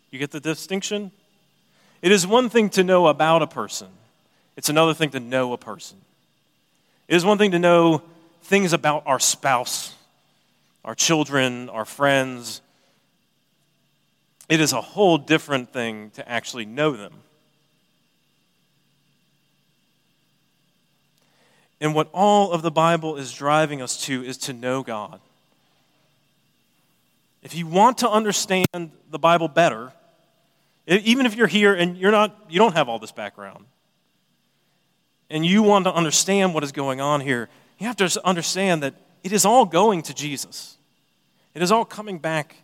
You 0.10 0.20
get 0.20 0.32
the 0.32 0.40
distinction? 0.40 1.12
It 2.02 2.12
is 2.12 2.28
one 2.28 2.50
thing 2.50 2.70
to 2.72 2.84
know 2.84 3.08
about 3.08 3.42
a 3.42 3.48
person, 3.48 3.88
it's 4.56 4.70
another 4.70 4.94
thing 4.94 5.10
to 5.12 5.20
know 5.20 5.54
a 5.54 5.58
person. 5.58 5.98
It 7.08 7.16
is 7.16 7.24
one 7.24 7.38
thing 7.38 7.52
to 7.52 7.60
know 7.60 8.02
things 8.44 8.74
about 8.74 9.04
our 9.06 9.20
spouse, 9.20 9.96
our 10.84 10.96
children, 10.96 11.70
our 11.70 11.86
friends. 11.86 12.62
It 14.50 14.60
is 14.60 14.74
a 14.74 14.82
whole 14.82 15.18
different 15.18 15.72
thing 15.72 16.12
to 16.12 16.30
actually 16.30 16.66
know 16.66 16.92
them. 16.92 17.14
And 21.80 21.94
what 21.94 22.10
all 22.14 22.52
of 22.52 22.62
the 22.62 22.72
Bible 22.72 23.18
is 23.18 23.34
driving 23.34 23.82
us 23.82 24.02
to 24.06 24.24
is 24.24 24.38
to 24.40 24.54
know 24.54 24.84
God. 24.84 25.20
If 27.44 27.56
you 27.56 27.68
want 27.68 28.00
to 28.00 28.10
understand 28.10 28.92
the 29.10 29.20
Bible 29.20 29.48
better, 29.48 29.94
even 30.88 31.26
if 31.26 31.36
you're 31.36 31.48
here 31.48 31.74
and 31.74 31.98
you're 31.98 32.12
not, 32.12 32.36
you 32.50 32.60
don't 32.60 32.74
have 32.74 32.88
all 32.88 32.98
this 32.98 33.12
background, 33.12 33.66
and 35.30 35.46
you 35.46 35.62
want 35.62 35.86
to 35.86 35.94
understand 35.94 36.54
what 36.54 36.64
is 36.64 36.72
going 36.72 37.02
on 37.02 37.20
here, 37.22 37.50
you 37.78 37.88
have 37.88 37.98
to 37.98 38.22
understand 38.26 38.82
that 38.84 38.94
it 39.24 39.34
is 39.34 39.46
all 39.46 39.66
going 39.66 40.02
to 40.04 40.14
Jesus. 40.14 40.78
It 41.54 41.62
is 41.62 41.72
all 41.72 41.84
coming 41.84 42.20
back 42.20 42.56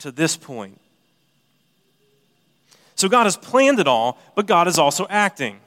to 0.00 0.10
this 0.10 0.36
point. 0.36 0.80
So 2.96 3.08
God 3.08 3.24
has 3.24 3.36
planned 3.36 3.78
it 3.78 3.86
all, 3.86 4.18
but 4.34 4.46
God 4.46 4.68
is 4.68 4.78
also 4.78 5.06
acting. 5.08 5.60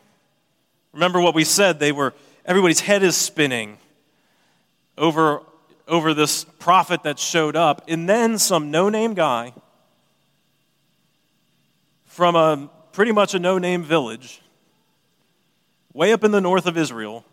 Remember 0.93 1.21
what 1.21 1.35
we 1.35 1.43
said, 1.43 1.79
they 1.79 1.91
were 1.91 2.13
everybody's 2.45 2.79
head 2.79 3.03
is 3.03 3.15
spinning 3.15 3.77
over 4.97 5.41
over 5.87 6.13
this 6.13 6.43
prophet 6.43 7.03
that 7.03 7.17
showed 7.17 7.55
up, 7.55 7.83
and 7.87 8.07
then 8.09 8.37
some 8.37 8.69
no-name 8.69 9.13
guy 9.13 9.53
from 12.09 12.35
a 12.35 12.69
pretty 12.91 13.13
much 13.13 13.33
a 13.33 13.39
no-name 13.39 13.83
village 13.83 14.41
way 15.93 16.11
up 16.11 16.23
in 16.23 16.31
the 16.31 16.41
north 16.41 16.65
of 16.65 16.77
Israel 16.77 17.23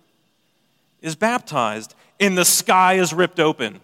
is 1.00 1.16
baptized, 1.16 1.95
and 2.21 2.37
the 2.37 2.45
sky 2.45 2.95
is 2.95 3.12
ripped 3.12 3.40
open. 3.40 3.80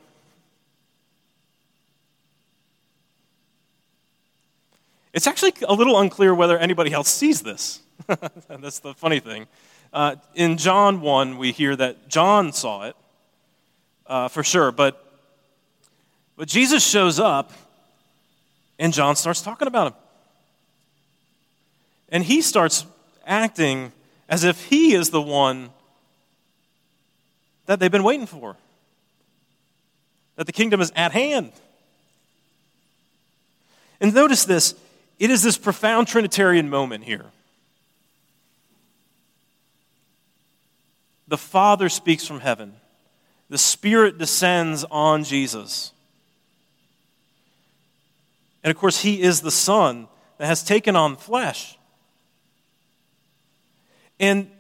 It's 5.13 5.27
actually 5.27 5.55
a 5.67 5.75
little 5.75 5.99
unclear 5.99 6.35
whether 6.35 6.57
anybody 6.59 6.93
else 6.93 7.09
sees 7.09 7.43
this. 7.43 7.81
That's 8.49 8.79
the 8.79 8.95
funny 8.95 9.19
thing. 9.19 9.47
Uh, 9.93 10.17
in 10.35 10.57
John 10.57 11.01
1, 11.01 11.37
we 11.37 11.53
hear 11.53 11.75
that 11.75 12.09
John 12.09 12.53
saw 12.53 12.85
it 12.85 12.97
uh, 14.07 14.29
for 14.29 14.45
sure, 14.45 14.71
but 14.71 15.05
But 16.37 16.49
Jesus 16.49 16.87
shows 16.87 17.19
up, 17.19 17.53
and 18.79 18.93
John 18.93 19.17
starts 19.17 19.43
talking 19.43 19.69
about 19.69 19.89
him. 19.89 20.02
And 22.13 22.23
he 22.23 22.43
starts 22.43 22.85
acting 23.27 23.91
as 24.29 24.45
if 24.45 24.67
he 24.67 24.95
is 24.95 25.11
the 25.11 25.23
one 25.23 25.71
that 27.67 27.81
they've 27.81 27.91
been 27.91 28.05
waiting 28.05 28.27
for, 28.27 28.57
that 30.37 30.47
the 30.47 30.53
kingdom 30.53 30.81
is 30.83 30.93
at 30.95 31.13
hand. 31.13 31.53
And 34.01 34.15
notice 34.15 34.45
this 34.45 34.75
it 35.19 35.31
is 35.31 35.43
this 35.43 35.57
profound 35.57 36.07
Trinitarian 36.07 36.69
moment 36.69 37.05
here. 37.05 37.25
The 41.29 41.39
Father 41.39 41.89
speaks 41.89 42.27
from 42.27 42.41
heaven, 42.41 42.75
the 43.49 43.57
Spirit 43.57 44.19
descends 44.19 44.85
on 44.91 45.25
Jesus. 45.25 45.93
And 48.63 48.71
of 48.71 48.77
course, 48.77 49.01
He 49.01 49.23
is 49.23 49.41
the 49.41 49.51
Son 49.51 50.09
that 50.37 50.47
has 50.47 50.63
taken 50.63 50.95
on 50.95 51.17
flesh. 51.17 51.79
And 54.19 54.51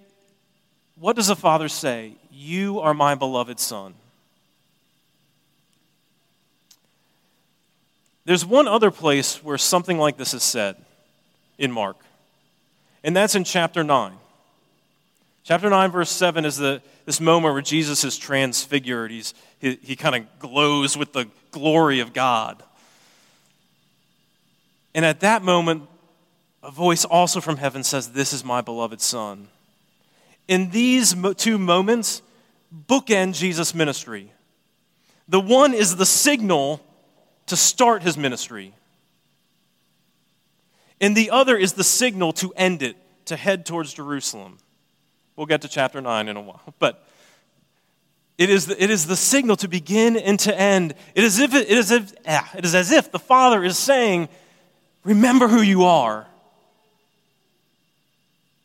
what 0.97 1.16
does 1.16 1.28
the 1.28 1.37
Father 1.37 1.68
say? 1.68 2.14
You 2.30 2.80
are 2.80 2.94
my 2.94 3.14
beloved 3.14 3.59
Son. 3.59 3.94
There's 8.25 8.47
one 8.47 8.68
other 8.68 8.90
place 8.90 9.42
where 9.42 9.59
something 9.59 9.99
like 9.99 10.16
this 10.16 10.32
is 10.32 10.42
said 10.42 10.76
in 11.59 11.73
Mark, 11.73 11.97
and 13.02 13.16
that's 13.16 13.35
in 13.35 13.44
chapter 13.44 13.82
9. 13.82 14.12
Chapter 15.44 15.68
9, 15.68 15.90
verse 15.90 16.11
7 16.11 16.44
is 16.44 16.56
the, 16.56 16.80
this 17.04 17.21
moment 17.21 17.52
where 17.52 17.62
Jesus 17.62 18.04
is 18.04 18.16
transfigured. 18.16 19.11
He's, 19.11 19.35
he 19.59 19.76
he 19.82 19.97
kind 19.97 20.14
of 20.14 20.38
glows 20.38 20.97
with 20.97 21.12
the 21.12 21.26
glory 21.50 21.99
of 21.99 22.12
God. 22.12 22.62
And 24.94 25.04
at 25.04 25.21
that 25.21 25.42
moment, 25.42 25.88
a 26.62 26.71
voice 26.71 27.04
also 27.04 27.40
from 27.40 27.57
heaven 27.57 27.83
says, 27.83 28.12
This 28.12 28.33
is 28.33 28.45
my 28.45 28.61
beloved 28.61 29.00
Son. 29.00 29.49
In 30.49 30.71
these 30.71 31.14
two 31.37 31.59
moments, 31.59 32.23
bookend 32.88 33.35
Jesus' 33.35 33.75
ministry. 33.75 34.33
The 35.28 35.40
one 35.40 35.75
is 35.75 35.97
the 35.97 36.07
signal 36.07 36.81
to 37.47 37.57
start 37.57 38.02
his 38.02 38.16
ministry, 38.16 38.75
and 41.00 41.16
the 41.16 41.31
other 41.31 41.57
is 41.57 41.73
the 41.73 41.85
signal 41.85 42.33
to 42.35 42.52
end 42.57 42.83
it, 42.83 42.97
to 43.26 43.37
head 43.37 43.66
towards 43.66 43.92
Jerusalem. 43.95 44.59
We'll 45.37 45.47
get 45.47 45.62
to 45.62 45.69
chapter 45.69 46.00
9 46.00 46.28
in 46.28 46.37
a 46.37 46.40
while. 46.40 46.62
But 46.78 47.07
it 48.38 48.50
is, 48.50 48.66
the, 48.66 48.83
it 48.83 48.90
is 48.90 49.07
the 49.07 49.16
signal 49.16 49.57
to 49.57 49.69
begin 49.69 50.16
and 50.16 50.38
to 50.40 50.59
end. 50.59 50.95
It 51.14 51.23
is, 51.23 51.38
if 51.38 51.54
it, 51.54 51.71
it, 51.71 51.78
is 51.78 51.90
if, 51.90 52.12
ah, 52.26 52.50
it 52.57 52.64
is 52.64 52.75
as 52.75 52.90
if 52.90 53.12
the 53.12 53.19
Father 53.19 53.62
is 53.62 53.78
saying, 53.78 54.28
Remember 55.04 55.49
who 55.49 55.61
you 55.61 55.85
are. 55.85 56.26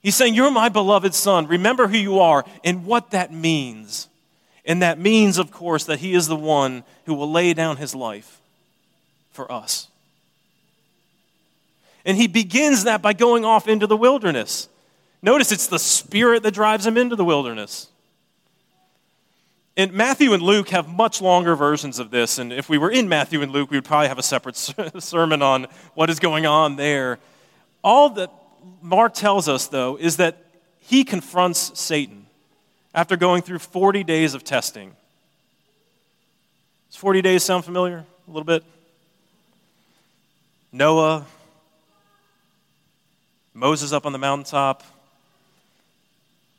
He's 0.02 0.16
saying, 0.16 0.34
You're 0.34 0.52
my 0.52 0.70
beloved 0.70 1.14
Son. 1.14 1.48
Remember 1.48 1.88
who 1.88 1.98
you 1.98 2.20
are 2.20 2.46
and 2.64 2.86
what 2.86 3.12
that 3.12 3.34
means. 3.34 4.08
And 4.66 4.82
that 4.82 5.00
means, 5.00 5.38
of 5.38 5.52
course, 5.52 5.86
that 5.86 6.00
He 6.00 6.14
is 6.14 6.28
the 6.28 6.36
one 6.36 6.84
who 7.06 7.14
will 7.14 7.32
lay 7.32 7.54
down 7.54 7.78
His 7.78 7.96
life 7.96 8.42
for 9.32 9.52
us. 9.52 9.88
And 12.06 12.18
He 12.18 12.28
begins 12.28 12.84
that 12.84 13.02
by 13.02 13.14
going 13.14 13.46
off 13.46 13.68
into 13.68 13.88
the 13.88 13.98
wilderness. 13.98 14.70
Notice 15.22 15.52
it's 15.52 15.68
the 15.68 15.80
Spirit 15.80 16.44
that 16.44 16.54
drives 16.54 16.86
Him 16.86 16.98
into 16.98 17.16
the 17.16 17.26
wilderness. 17.26 17.88
And 19.78 19.94
Matthew 19.94 20.34
and 20.34 20.42
Luke 20.42 20.70
have 20.70 20.90
much 20.90 21.22
longer 21.22 21.56
versions 21.56 22.00
of 22.00 22.10
this. 22.10 22.40
And 22.40 22.52
if 22.52 22.68
we 22.68 22.80
were 22.80 22.90
in 22.90 23.08
Matthew 23.08 23.44
and 23.44 23.52
Luke, 23.52 23.70
we 23.70 23.78
would 23.78 23.86
probably 23.86 24.08
have 24.08 24.18
a 24.18 24.24
separate 24.24 24.56
sermon 25.00 25.44
on 25.44 25.68
what 25.94 26.10
is 26.10 26.20
going 26.20 26.48
on 26.48 26.78
there. 26.78 27.20
All 27.84 28.10
that 28.12 28.32
Mark 28.82 29.14
tells 29.14 29.50
us, 29.50 29.68
though, 29.68 29.98
is 29.98 30.18
that 30.18 30.38
he 30.80 31.04
confronts 31.04 31.80
Satan 31.80 32.26
after 32.94 33.18
going 33.18 33.42
through 33.42 33.60
40 33.60 34.04
days 34.04 34.34
of 34.34 34.44
testing. 34.44 34.96
Does 36.90 36.98
40 36.98 37.22
days 37.22 37.44
sound 37.44 37.66
familiar? 37.66 38.06
A 38.28 38.32
little 38.32 38.46
bit? 38.46 38.64
Noah, 40.72 41.26
Moses 43.54 43.92
up 43.92 44.06
on 44.06 44.14
the 44.14 44.20
mountaintop, 44.20 44.84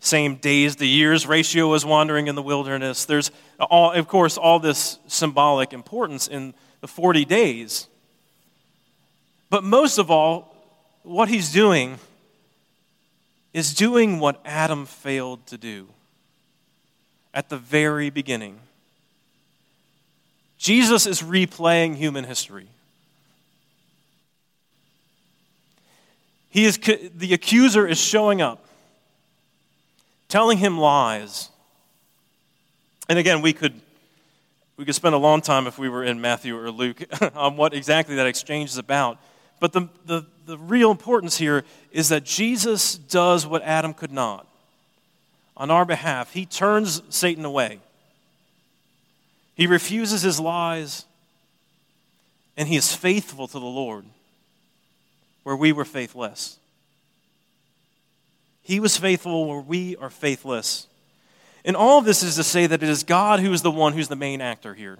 same 0.01 0.37
days 0.37 0.77
the 0.77 0.89
years 0.89 1.27
ratio 1.27 1.73
as 1.75 1.85
wandering 1.85 2.27
in 2.27 2.35
the 2.35 2.43
wilderness. 2.43 3.05
There's, 3.05 3.31
all, 3.59 3.93
of 3.93 4.09
course, 4.09 4.37
all 4.37 4.59
this 4.59 4.99
symbolic 5.07 5.73
importance 5.73 6.29
in 6.29 6.55
the 6.81 6.89
40 6.89 7.25
days. 7.25 7.89
But 9.51 9.65
most 9.65 9.99
of 9.99 10.11
all, 10.11 10.55
what 11.03 11.29
he's 11.29 11.53
doing 11.53 11.99
is 13.53 13.75
doing 13.75 14.21
what 14.21 14.41
Adam 14.45 14.87
failed 14.87 15.47
to 15.47 15.57
do 15.57 15.89
at 17.33 17.49
the 17.49 17.57
very 17.57 18.11
beginning. 18.11 18.59
Jesus 20.59 21.07
is 21.07 21.23
replaying 21.23 21.97
human 21.97 22.25
history. 22.25 22.69
He 26.51 26.65
is, 26.65 26.79
the 26.79 27.33
accuser 27.33 27.87
is 27.87 27.99
showing 27.99 28.43
up 28.43 28.65
telling 30.29 30.59
him 30.59 30.79
lies. 30.79 31.51
And 33.09 33.19
again, 33.19 33.43
we 33.43 33.53
could, 33.53 33.81
we 34.77 34.85
could 34.85 34.95
spend 34.95 35.15
a 35.15 35.19
long 35.19 35.41
time 35.41 35.67
if 35.67 35.79
we 35.79 35.89
were 35.89 36.05
in 36.05 36.21
Matthew 36.21 36.57
or 36.57 36.71
Luke 36.71 37.03
on 37.35 37.57
what 37.57 37.75
exactly 37.75 38.15
that 38.17 38.27
exchange 38.27 38.71
is 38.71 38.79
about. 38.79 39.19
But 39.61 39.73
the, 39.73 39.89
the, 40.05 40.27
the 40.49 40.57
real 40.57 40.91
importance 40.91 41.37
here 41.37 41.63
is 41.93 42.09
that 42.09 42.25
Jesus 42.25 42.97
does 42.97 43.47
what 43.47 43.63
Adam 43.63 43.93
could 43.93 44.11
not. 44.11 44.47
On 45.59 45.71
our 45.71 45.85
behalf, 45.85 46.33
he 46.33 46.47
turns 46.47 47.03
Satan 47.11 47.45
away. 47.45 47.81
He 49.55 49.67
refuses 49.67 50.23
his 50.23 50.41
lies, 50.41 51.05
and 52.57 52.67
he 52.67 52.77
is 52.77 52.95
faithful 52.95 53.47
to 53.47 53.59
the 53.59 53.67
Lord, 53.67 54.07
where 55.43 55.57
we 55.57 55.71
were 55.71 55.85
faithless. 55.85 56.59
He 58.63 58.81
was 58.81 58.97
faithful 58.97 59.47
where 59.47 59.61
we 59.61 59.97
are 59.97 60.11
faithless. 60.11 60.87
And 61.63 61.77
all 61.77 61.99
of 61.99 62.07
this 62.07 62.23
is 62.23 62.37
to 62.37 62.45
say 62.45 62.67
that 62.67 62.83
it 62.83 62.89
is 62.89 63.03
God 63.05 63.41
who 63.41 63.53
is 63.53 63.61
the 63.61 63.71
one 63.71 63.93
who's 63.93 64.09
the 64.09 64.17
main 64.17 64.41
actor 64.41 64.73
here. 64.73 64.99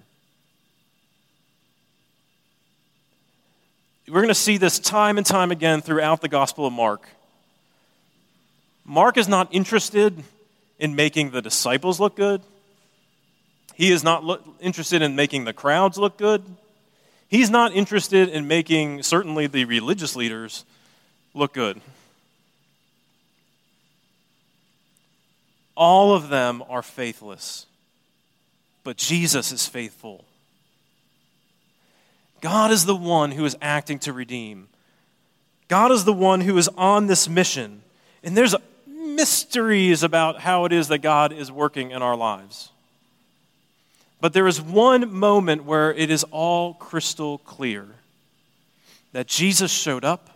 We're 4.09 4.21
going 4.21 4.29
to 4.29 4.35
see 4.35 4.57
this 4.57 4.79
time 4.79 5.19
and 5.19 5.25
time 5.25 5.51
again 5.51 5.81
throughout 5.81 6.21
the 6.21 6.29
Gospel 6.29 6.65
of 6.65 6.73
Mark. 6.73 7.07
Mark 8.83 9.17
is 9.17 9.27
not 9.27 9.49
interested 9.51 10.23
in 10.79 10.95
making 10.95 11.29
the 11.29 11.43
disciples 11.43 11.99
look 11.99 12.15
good. 12.15 12.41
He 13.75 13.91
is 13.91 14.03
not 14.03 14.23
lo- 14.23 14.39
interested 14.59 15.03
in 15.03 15.15
making 15.15 15.45
the 15.45 15.53
crowds 15.53 15.99
look 15.99 16.17
good. 16.17 16.43
He's 17.27 17.51
not 17.51 17.75
interested 17.75 18.29
in 18.29 18.47
making, 18.47 19.03
certainly, 19.03 19.45
the 19.45 19.65
religious 19.65 20.15
leaders 20.15 20.65
look 21.35 21.53
good. 21.53 21.79
All 25.77 26.15
of 26.15 26.29
them 26.29 26.63
are 26.67 26.81
faithless, 26.81 27.67
but 28.83 28.97
Jesus 28.97 29.51
is 29.51 29.67
faithful. 29.67 30.25
God 32.41 32.71
is 32.71 32.85
the 32.85 32.95
one 32.95 33.31
who 33.31 33.45
is 33.45 33.57
acting 33.61 33.99
to 33.99 34.13
redeem. 34.13 34.67
God 35.67 35.91
is 35.91 36.05
the 36.05 36.13
one 36.13 36.41
who 36.41 36.57
is 36.57 36.67
on 36.69 37.07
this 37.07 37.29
mission. 37.29 37.83
And 38.23 38.35
there's 38.35 38.55
mysteries 38.87 40.03
about 40.03 40.39
how 40.39 40.65
it 40.65 40.73
is 40.73 40.87
that 40.87 40.99
God 40.99 41.31
is 41.31 41.51
working 41.51 41.91
in 41.91 42.01
our 42.01 42.15
lives. 42.15 42.71
But 44.21 44.33
there 44.33 44.47
is 44.47 44.61
one 44.61 45.13
moment 45.13 45.63
where 45.63 45.93
it 45.93 46.09
is 46.09 46.23
all 46.25 46.73
crystal 46.73 47.37
clear 47.39 47.87
that 49.11 49.27
Jesus 49.27 49.71
showed 49.71 50.03
up, 50.03 50.29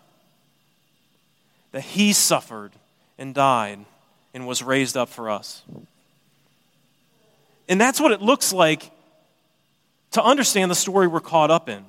that 1.72 1.82
he 1.82 2.14
suffered 2.14 2.72
and 3.18 3.34
died, 3.34 3.80
and 4.34 4.48
was 4.48 4.64
raised 4.64 4.98
up 4.98 5.10
for 5.10 5.30
us. 5.30 5.64
And 7.68 7.80
that's 7.80 8.00
what 8.00 8.12
it 8.12 8.22
looks 8.22 8.54
like 8.54 8.92
to 10.12 10.24
understand 10.24 10.70
the 10.70 10.76
story 10.76 11.08
we're 11.08 11.20
caught 11.20 11.52
up 11.52 11.70
in. 11.70 11.86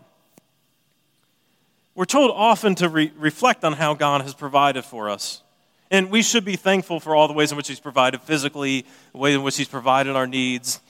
We're 1.95 2.05
told 2.05 2.31
often 2.35 2.75
to 2.77 2.89
re- 2.89 3.13
reflect 3.17 3.65
on 3.65 3.75
how 3.75 3.95
God 3.95 4.23
has 4.23 4.35
provided 4.35 4.85
for 4.85 5.09
us. 5.09 5.43
And 5.91 6.11
we 6.11 6.23
should 6.23 6.45
be 6.45 6.57
thankful 6.57 6.99
for 6.99 7.15
all 7.15 7.29
the 7.29 7.35
ways 7.35 7.53
in 7.53 7.57
which 7.57 7.69
He's 7.69 7.81
provided 7.81 8.21
physically, 8.23 8.85
the 9.13 9.19
way 9.19 9.35
in 9.35 9.43
which 9.43 9.57
He's 9.57 9.69
provided 9.69 10.17
our 10.17 10.27
needs. 10.27 10.81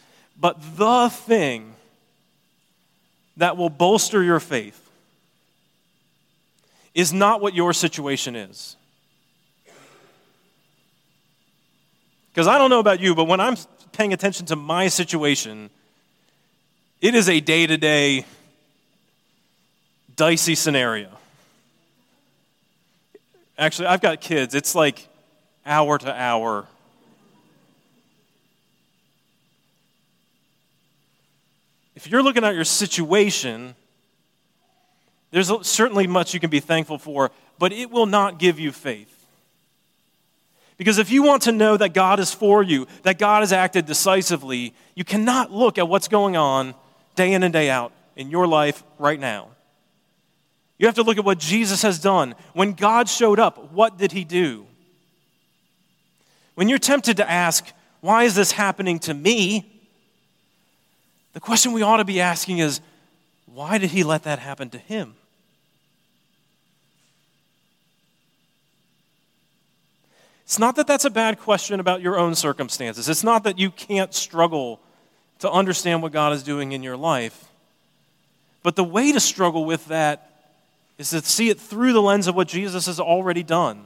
But 0.41 0.59
the 0.77 1.09
thing 1.11 1.75
that 3.37 3.57
will 3.57 3.69
bolster 3.69 4.23
your 4.23 4.41
faith 4.41 4.81
is 6.95 7.13
not 7.13 7.41
what 7.41 7.55
your 7.55 7.73
situation 7.73 8.37
is. 8.37 8.77
Because 12.33 12.47
I 12.47 12.59
don't 12.59 12.71
know 12.71 12.81
about 12.81 13.01
you, 13.01 13.15
but 13.15 13.25
when 13.25 13.41
I'm 13.41 13.57
paying 13.93 14.13
attention 14.13 14.47
to 14.47 14.57
my 14.57 14.89
situation, 14.89 15.71
It 17.05 17.15
is 17.15 17.29
a 17.29 17.39
day 17.39 17.67
to 17.67 17.77
day 17.77 18.25
dicey 20.17 20.55
scenario. 20.55 21.09
Actually, 23.57 23.89
I've 23.89 24.01
got 24.01 24.21
kids. 24.21 24.55
It's 24.55 24.75
like 24.75 25.07
hour 25.65 25.99
to 25.99 26.13
hour. 26.13 26.67
If 31.95 32.09
you're 32.09 32.23
looking 32.23 32.45
at 32.45 32.55
your 32.55 32.65
situation, 32.65 33.75
there's 35.31 35.51
certainly 35.67 36.07
much 36.07 36.35
you 36.35 36.41
can 36.41 36.51
be 36.51 36.61
thankful 36.61 36.99
for, 36.99 37.31
but 37.59 37.73
it 37.73 37.91
will 37.91 38.07
not 38.07 38.39
give 38.39 38.59
you 38.59 38.73
faith. 38.73 39.11
Because 40.77 40.99
if 40.99 41.11
you 41.11 41.23
want 41.23 41.43
to 41.43 41.53
know 41.53 41.77
that 41.77 41.95
God 41.95 42.19
is 42.19 42.35
for 42.35 42.63
you, 42.63 42.89
that 43.05 43.19
God 43.19 43.41
has 43.41 43.53
acted 43.53 43.87
decisively, 43.87 44.75
you 44.95 45.05
cannot 45.05 45.53
look 45.53 45.79
at 45.79 45.89
what's 45.89 46.09
going 46.09 46.37
on 46.37 46.75
day 47.15 47.33
in 47.33 47.45
and 47.45 47.53
day 47.53 47.71
out 47.71 47.93
in 48.17 48.31
your 48.31 48.47
life 48.47 48.83
right 48.99 49.19
now. 49.19 49.49
You 50.79 50.87
have 50.87 50.97
to 50.97 51.03
look 51.03 51.19
at 51.19 51.25
what 51.25 51.39
Jesus 51.39 51.83
has 51.83 51.99
done. 51.99 52.35
When 52.53 52.73
God 52.73 53.09
showed 53.09 53.39
up, 53.39 53.73
what 53.73 53.97
did 53.97 54.13
he 54.13 54.25
do? 54.25 54.67
When 56.55 56.69
you're 56.69 56.79
tempted 56.79 57.17
to 57.19 57.31
ask, 57.31 57.67
why 58.01 58.25
is 58.25 58.35
this 58.35 58.53
happening 58.53 58.99
to 59.01 59.15
me? 59.15 59.71
The 61.33 61.41
question 61.41 61.73
we 61.73 61.83
ought 61.83 61.99
to 61.99 62.05
be 62.05 62.21
asking 62.21 62.59
is, 62.59 62.81
why 63.47 63.79
did 63.79 63.91
he 63.91 64.03
let 64.03 64.25
that 64.25 64.39
happen 64.39 64.71
to 64.71 64.79
him? 64.79 65.15
It's 70.45 70.59
not 70.59 70.77
that 70.77 70.87
that's 70.87 71.05
a 71.05 71.11
bad 71.11 71.41
question 71.41 71.81
about 71.81 72.03
your 72.03 72.19
own 72.19 72.35
circumstances. 72.35 73.09
It's 73.09 73.25
not 73.25 73.45
that 73.45 73.59
you 73.59 73.71
can't 73.71 74.13
struggle 74.13 74.81
to 75.39 75.51
understand 75.51 76.03
what 76.03 76.13
God 76.13 76.33
is 76.33 76.43
doing 76.43 76.73
in 76.73 76.83
your 76.83 76.97
life. 76.97 77.49
But 78.63 78.77
the 78.77 78.85
way 78.85 79.11
to 79.13 79.21
struggle 79.21 79.65
with 79.65 79.87
that 79.87 80.34
is 80.99 81.11
to 81.11 81.21
see 81.23 81.51
it 81.51 81.59
through 81.59 81.93
the 81.93 82.03
lens 82.03 82.27
of 82.27 82.35
what 82.35 82.49
Jesus 82.49 82.87
has 82.87 83.01
already 83.01 83.43
done. 83.43 83.85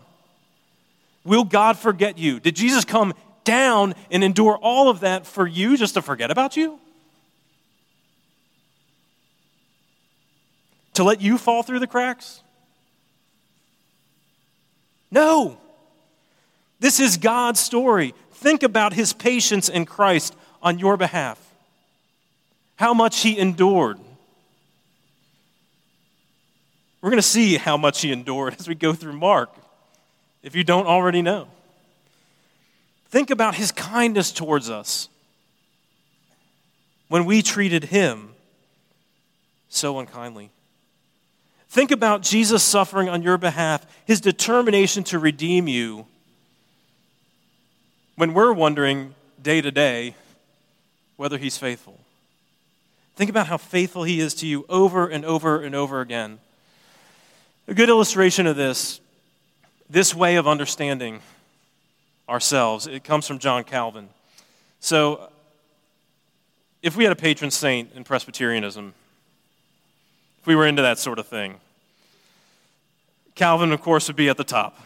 Will 1.25 1.45
God 1.45 1.79
forget 1.79 2.19
you? 2.19 2.41
Did 2.41 2.57
Jesus 2.57 2.85
come 2.85 3.15
down 3.45 3.95
and 4.11 4.23
endure 4.23 4.59
all 4.61 4.89
of 4.89 5.01
that 5.01 5.27
for 5.27 5.47
you 5.47 5.77
just 5.77 5.95
to 5.95 6.03
forget 6.03 6.31
about 6.31 6.57
you? 6.57 6.79
To 10.95 11.05
let 11.05 11.21
you 11.21 11.39
fall 11.39 11.63
through 11.63 11.79
the 11.79 11.87
cracks? 11.87 12.43
No. 15.11 15.59
This 16.81 17.01
is 17.01 17.17
God's 17.17 17.61
story. 17.61 18.15
Think 18.33 18.63
about 18.63 18.93
his 18.93 19.13
patience 19.13 19.69
in 19.69 19.85
Christ 19.85 20.35
on 20.63 20.79
your 20.79 20.97
behalf, 20.97 21.39
how 22.77 22.95
much 22.95 23.21
he 23.21 23.39
endured. 23.39 23.99
We're 27.01 27.11
going 27.11 27.19
to 27.19 27.23
see 27.23 27.57
how 27.57 27.77
much 27.77 28.01
he 28.01 28.13
endured 28.13 28.57
as 28.59 28.69
we 28.69 28.75
go 28.75 28.93
through 28.93 29.13
Mark, 29.13 29.55
if 30.43 30.57
you 30.57 30.65
don't 30.65 30.87
already 30.87 31.23
know. 31.23 31.49
Think 33.09 33.31
about 33.31 33.55
his 33.55 33.73
kindness 33.73 34.33
towards 34.33 34.69
us 34.69 35.09
when 37.09 37.25
we 37.25 37.41
treated 37.43 37.85
him 37.85 38.31
so 39.69 39.99
unkindly. 39.99 40.51
Think 41.71 41.91
about 41.91 42.23
Jesus 42.23 42.63
suffering 42.63 43.09
on 43.09 43.23
your 43.23 43.39
behalf, 43.39 43.87
his 44.07 44.21
determination 44.21 45.05
to 45.05 45.19
redeem 45.19 45.69
you 45.69 46.07
when 48.17 48.35
we're 48.35 48.53
wondering 48.53 49.15
day 49.41 49.61
to 49.61 49.71
day 49.71 50.15
whether 51.17 51.39
he's 51.39 51.59
faithful. 51.59 51.99
Think 53.17 53.31
about 53.31 53.47
how 53.49 53.57
faithful 53.57 54.05
he 54.05 54.21
is 54.21 54.35
to 54.35 54.47
you 54.47 54.65
over 54.69 55.09
and 55.09 55.25
over 55.25 55.61
and 55.61 55.75
over 55.75 56.01
again. 56.01 56.39
A 57.69 57.75
good 57.75 57.91
illustration 57.91 58.47
of 58.47 58.57
this, 58.57 58.99
this 59.91 60.15
way 60.15 60.37
of 60.37 60.49
understanding 60.49 61.21
ourselves, 62.27 62.87
it 62.87 63.05
comes 63.05 63.27
from 63.27 63.39
John 63.39 63.63
Calvin. 63.63 64.09
So, 64.81 65.29
if 66.83 66.97
we 66.97 67.05
had 67.05 67.13
a 67.13 67.17
patron 67.17 67.51
saint 67.51 67.91
in 67.95 68.05
Presbyterianism, 68.05 68.95
if 70.41 70.47
we 70.47 70.57
were 70.57 70.67
into 70.67 70.81
that 70.81 70.99
sort 70.99 71.19
of 71.19 71.27
thing, 71.27 71.57
Calvin, 73.35 73.71
of 73.71 73.83
course, 73.83 74.09
would 74.09 74.17
be 74.17 74.31
at 74.31 74.39
the 74.39 74.45
top, 74.45 74.81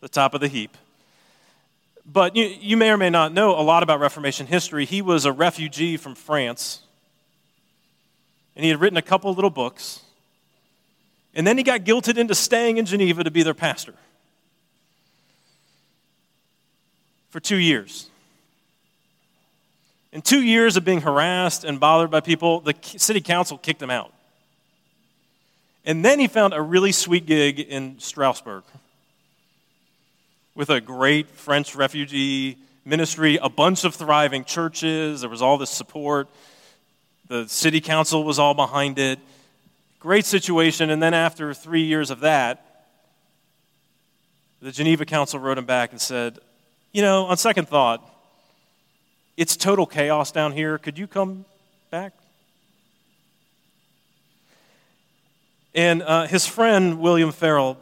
the 0.00 0.08
top 0.08 0.32
of 0.32 0.40
the 0.40 0.48
heap. 0.48 0.78
But 2.10 2.34
you, 2.34 2.46
you 2.46 2.78
may 2.78 2.92
or 2.92 2.96
may 2.96 3.10
not 3.10 3.34
know 3.34 3.50
a 3.50 3.60
lot 3.60 3.82
about 3.82 4.00
Reformation 4.00 4.46
history. 4.46 4.86
He 4.86 5.02
was 5.02 5.26
a 5.26 5.32
refugee 5.32 5.98
from 5.98 6.14
France, 6.14 6.80
and 8.56 8.64
he 8.64 8.70
had 8.70 8.80
written 8.80 8.96
a 8.96 9.02
couple 9.02 9.30
little 9.34 9.50
books. 9.50 10.00
And 11.34 11.46
then 11.46 11.58
he 11.58 11.64
got 11.64 11.80
guilted 11.80 12.16
into 12.16 12.34
staying 12.34 12.78
in 12.78 12.86
Geneva 12.86 13.24
to 13.24 13.30
be 13.30 13.42
their 13.42 13.54
pastor 13.54 13.94
for 17.30 17.40
two 17.40 17.56
years. 17.56 18.08
In 20.12 20.22
two 20.22 20.42
years 20.42 20.76
of 20.76 20.84
being 20.84 21.00
harassed 21.00 21.64
and 21.64 21.80
bothered 21.80 22.08
by 22.08 22.20
people, 22.20 22.60
the 22.60 22.74
city 22.82 23.20
council 23.20 23.58
kicked 23.58 23.82
him 23.82 23.90
out. 23.90 24.12
And 25.84 26.04
then 26.04 26.20
he 26.20 26.28
found 26.28 26.54
a 26.54 26.62
really 26.62 26.92
sweet 26.92 27.26
gig 27.26 27.58
in 27.58 27.98
Strasbourg 27.98 28.62
with 30.54 30.70
a 30.70 30.80
great 30.80 31.28
French 31.30 31.74
refugee 31.74 32.56
ministry, 32.84 33.38
a 33.42 33.48
bunch 33.48 33.84
of 33.84 33.94
thriving 33.94 34.44
churches. 34.44 35.22
There 35.22 35.30
was 35.30 35.42
all 35.42 35.58
this 35.58 35.70
support. 35.70 36.28
The 37.26 37.48
city 37.48 37.80
council 37.80 38.22
was 38.22 38.38
all 38.38 38.54
behind 38.54 38.98
it. 39.00 39.18
Great 40.04 40.26
situation. 40.26 40.90
And 40.90 41.02
then 41.02 41.14
after 41.14 41.54
three 41.54 41.84
years 41.84 42.10
of 42.10 42.20
that, 42.20 42.84
the 44.60 44.70
Geneva 44.70 45.06
Council 45.06 45.40
wrote 45.40 45.56
him 45.56 45.64
back 45.64 45.92
and 45.92 46.00
said, 46.00 46.40
You 46.92 47.00
know, 47.00 47.24
on 47.24 47.38
second 47.38 47.68
thought, 47.68 48.06
it's 49.38 49.56
total 49.56 49.86
chaos 49.86 50.30
down 50.30 50.52
here. 50.52 50.76
Could 50.76 50.98
you 50.98 51.06
come 51.06 51.46
back? 51.90 52.12
And 55.74 56.02
uh, 56.02 56.26
his 56.26 56.46
friend, 56.46 57.00
William 57.00 57.32
Farel, 57.32 57.78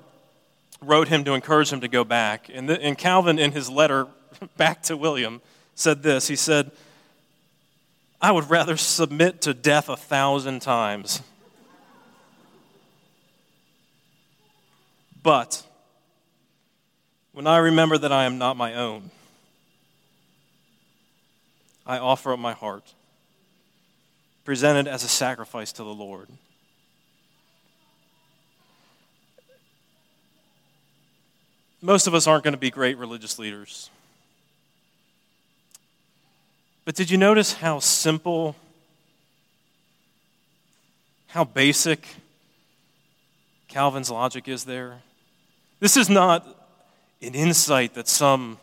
wrote 0.80 1.08
him 1.08 1.24
to 1.24 1.34
encourage 1.34 1.72
him 1.72 1.80
to 1.80 1.88
go 1.88 2.04
back. 2.04 2.48
And, 2.54 2.68
the, 2.68 2.80
and 2.80 2.96
Calvin, 2.96 3.40
in 3.40 3.50
his 3.50 3.68
letter 3.68 4.06
back 4.56 4.82
to 4.82 4.96
William, 4.96 5.42
said 5.74 6.04
this 6.04 6.28
He 6.28 6.36
said, 6.36 6.70
I 8.20 8.30
would 8.30 8.48
rather 8.48 8.76
submit 8.76 9.40
to 9.40 9.54
death 9.54 9.88
a 9.88 9.96
thousand 9.96 10.62
times 10.62 11.20
But 15.22 15.64
when 17.32 17.46
I 17.46 17.58
remember 17.58 17.96
that 17.98 18.12
I 18.12 18.24
am 18.24 18.38
not 18.38 18.56
my 18.56 18.74
own, 18.74 19.10
I 21.86 21.98
offer 21.98 22.32
up 22.32 22.38
my 22.38 22.52
heart, 22.52 22.94
presented 24.44 24.88
as 24.88 25.04
a 25.04 25.08
sacrifice 25.08 25.72
to 25.72 25.84
the 25.84 25.94
Lord. 25.94 26.28
Most 31.80 32.06
of 32.06 32.14
us 32.14 32.26
aren't 32.26 32.44
going 32.44 32.54
to 32.54 32.58
be 32.58 32.70
great 32.70 32.96
religious 32.96 33.38
leaders. 33.38 33.90
But 36.84 36.94
did 36.94 37.10
you 37.10 37.18
notice 37.18 37.54
how 37.54 37.78
simple, 37.80 38.56
how 41.28 41.44
basic 41.44 42.06
Calvin's 43.68 44.10
logic 44.10 44.48
is 44.48 44.64
there? 44.64 44.98
This 45.82 45.96
is 45.96 46.08
not 46.08 46.46
an 47.20 47.34
insight 47.34 47.94
that 47.94 48.06
some 48.06 48.60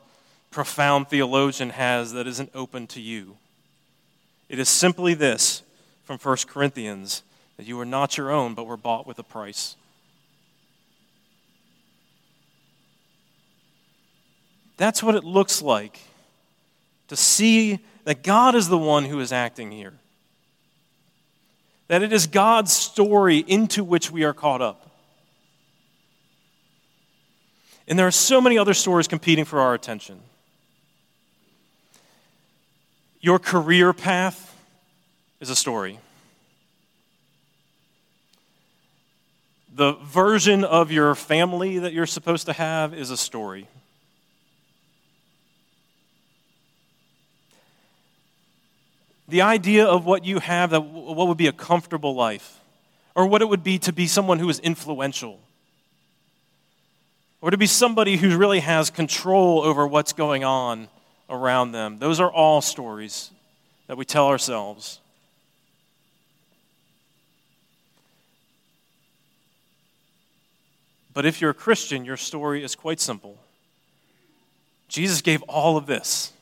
profound 0.52 1.10
theologian 1.10 1.72
has 1.72 2.14
that 2.14 2.28
isn't 2.28 2.50
open 2.56 2.88
to 2.88 3.02
you. 3.02 3.36
It 4.48 4.58
is 4.58 4.70
simply 4.70 5.16
this 5.16 5.62
from 6.06 6.18
1 6.18 6.38
Corinthians 6.48 7.24
that 7.58 7.66
you 7.66 7.78
are 7.78 7.86
not 7.86 8.16
your 8.16 8.32
own, 8.32 8.54
but 8.54 8.68
were 8.68 8.78
bought 8.78 9.06
with 9.06 9.20
a 9.20 9.24
price. 9.24 9.76
That's 14.78 15.04
what 15.04 15.16
it 15.16 15.26
looks 15.26 15.62
like 15.62 16.00
to 17.10 17.18
see 17.18 17.80
that 18.06 18.24
God 18.24 18.56
is 18.56 18.70
the 18.70 18.78
one 18.78 19.04
who 19.04 19.20
is 19.20 19.34
acting 19.34 19.72
here. 19.72 19.96
That 21.90 22.02
it 22.02 22.14
is 22.14 22.28
God's 22.28 22.72
story 22.72 23.40
into 23.40 23.84
which 23.84 24.10
we 24.10 24.24
are 24.24 24.34
caught 24.34 24.62
up. 24.62 24.89
And 27.90 28.00
there 28.00 28.08
are 28.08 28.12
so 28.12 28.40
many 28.40 28.58
other 28.58 28.74
stories 28.74 29.08
competing 29.08 29.44
for 29.44 29.60
our 29.60 29.74
attention. 29.74 30.22
Your 33.20 33.40
career 33.40 33.92
path 33.92 34.56
is 35.42 35.50
a 35.50 35.56
story. 35.56 36.00
The 39.76 39.94
version 39.94 40.64
of 40.64 40.92
your 40.92 41.16
family 41.16 41.80
that 41.80 41.92
you're 41.92 42.06
supposed 42.06 42.46
to 42.46 42.54
have 42.54 42.94
is 42.94 43.12
a 43.12 43.18
story. 43.18 43.68
the 49.30 49.44
idea 49.44 49.86
of 49.86 50.06
what 50.06 50.26
you 50.26 50.40
have, 50.40 50.72
that 50.72 50.82
what 50.82 51.28
would 51.28 51.38
be 51.38 51.48
a 51.48 51.52
comfortable 51.52 52.16
life, 52.16 52.60
or 53.16 53.28
what 53.28 53.42
it 53.42 53.46
would 53.48 53.64
be 53.64 53.78
to 53.80 53.94
be 53.94 54.08
someone 54.08 54.40
who 54.40 54.50
is 54.50 54.60
influential, 54.60 55.40
or 57.42 57.52
to 57.52 57.58
be 57.58 57.68
somebody 57.68 58.18
who 58.18 58.38
really 58.38 58.60
has 58.60 58.90
control 58.90 59.62
over 59.62 59.88
what's 59.88 60.14
going 60.14 60.44
on 60.44 60.90
around 61.30 61.72
them. 61.72 62.00
Those 62.00 62.20
are 62.20 62.32
all 62.32 62.62
stories 62.62 63.32
that 63.88 63.98
we 63.98 64.06
tell 64.06 64.28
ourselves. 64.28 65.00
But 71.14 71.26
if 71.26 71.42
you're 71.42 71.52
a 71.52 71.56
Christian, 71.56 72.06
your 72.06 72.18
story 72.18 72.64
is 72.64 72.76
quite 72.76 73.00
simple. 73.00 73.38
Jesus 74.88 75.22
gave 75.22 75.42
all 75.44 75.78
of 75.78 75.86
this, 75.86 76.34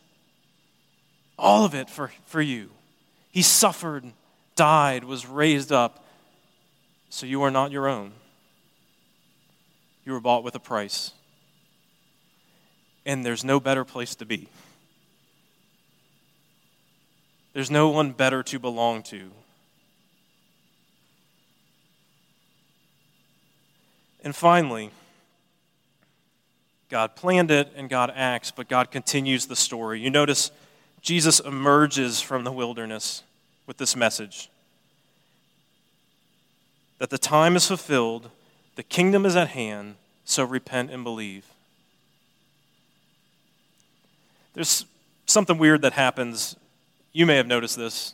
all 1.38 1.66
of 1.66 1.76
it 1.76 1.90
for, 1.90 2.12
for 2.26 2.42
you. 2.42 2.70
He 3.32 3.42
suffered, 3.42 4.06
died, 4.56 5.04
was 5.04 5.26
raised 5.26 5.72
up, 5.72 6.06
so 7.10 7.26
you 7.26 7.44
are 7.44 7.52
not 7.52 7.72
your 7.72 7.88
own. 7.88 8.12
You 10.08 10.14
were 10.14 10.22
bought 10.22 10.46
with 10.46 10.56
a 10.56 10.60
price. 10.60 11.12
And 13.06 13.26
there's 13.26 13.44
no 13.44 13.60
better 13.60 13.84
place 13.84 14.16
to 14.16 14.26
be. 14.26 14.48
There's 17.52 17.70
no 17.70 17.90
one 17.90 18.12
better 18.12 18.42
to 18.42 18.58
belong 18.58 19.04
to. 19.04 19.32
And 24.24 24.34
finally, 24.34 24.92
God 26.88 27.18
planned 27.18 27.52
it 27.52 27.74
and 27.76 27.90
God 27.90 28.10
acts, 28.16 28.50
but 28.50 28.70
God 28.70 28.92
continues 28.92 29.48
the 29.48 29.58
story. 29.58 30.00
You 30.00 30.10
notice 30.10 30.52
Jesus 31.02 31.42
emerges 31.42 32.22
from 32.22 32.46
the 32.46 32.52
wilderness 32.54 33.24
with 33.66 33.76
this 33.76 33.94
message 33.94 34.50
that 36.98 37.10
the 37.10 37.18
time 37.18 37.58
is 37.58 37.68
fulfilled, 37.68 38.30
the 38.78 38.84
kingdom 38.84 39.26
is 39.26 39.36
at 39.36 39.50
hand, 39.50 39.96
so 40.24 40.44
repent 40.44 40.92
and 40.92 41.04
believe. 41.04 41.46
There's 44.54 44.86
something 45.26 45.58
weird 45.58 45.82
that 45.82 45.94
happens. 45.94 46.56
You 47.12 47.26
may 47.26 47.38
have 47.38 47.48
noticed 47.48 47.76
this. 47.76 48.14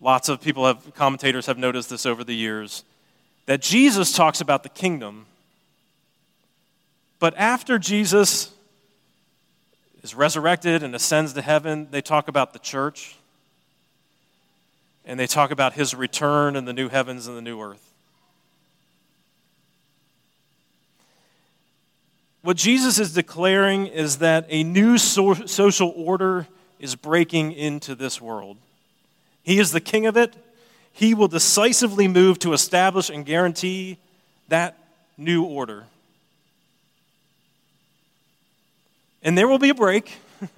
Lots 0.00 0.28
of 0.28 0.40
people 0.40 0.64
have, 0.64 0.94
commentators 0.94 1.46
have 1.46 1.58
noticed 1.58 1.90
this 1.90 2.06
over 2.06 2.22
the 2.22 2.34
years 2.34 2.84
that 3.46 3.60
Jesus 3.60 4.12
talks 4.12 4.40
about 4.40 4.62
the 4.62 4.68
kingdom. 4.68 5.26
But 7.18 7.36
after 7.36 7.80
Jesus 7.80 8.52
is 10.04 10.14
resurrected 10.14 10.84
and 10.84 10.94
ascends 10.94 11.32
to 11.32 11.42
heaven, 11.42 11.88
they 11.90 12.00
talk 12.00 12.28
about 12.28 12.52
the 12.52 12.60
church. 12.60 13.16
And 15.04 15.18
they 15.18 15.26
talk 15.26 15.50
about 15.50 15.72
his 15.72 15.96
return 15.96 16.54
and 16.54 16.68
the 16.68 16.72
new 16.72 16.88
heavens 16.88 17.26
and 17.26 17.36
the 17.36 17.42
new 17.42 17.60
earth. 17.60 17.89
What 22.42 22.56
Jesus 22.56 22.98
is 22.98 23.12
declaring 23.12 23.86
is 23.86 24.18
that 24.18 24.46
a 24.48 24.64
new 24.64 24.96
so- 24.96 25.46
social 25.46 25.92
order 25.94 26.46
is 26.78 26.96
breaking 26.96 27.52
into 27.52 27.94
this 27.94 28.20
world. 28.20 28.56
He 29.42 29.58
is 29.58 29.72
the 29.72 29.80
king 29.80 30.06
of 30.06 30.16
it, 30.16 30.34
he 30.92 31.14
will 31.14 31.28
decisively 31.28 32.08
move 32.08 32.38
to 32.40 32.52
establish 32.52 33.10
and 33.10 33.24
guarantee 33.24 33.98
that 34.48 34.76
new 35.16 35.44
order. 35.44 35.84
And 39.22 39.36
there 39.36 39.46
will 39.46 39.58
be 39.58 39.68
a 39.68 39.74
break. 39.74 40.18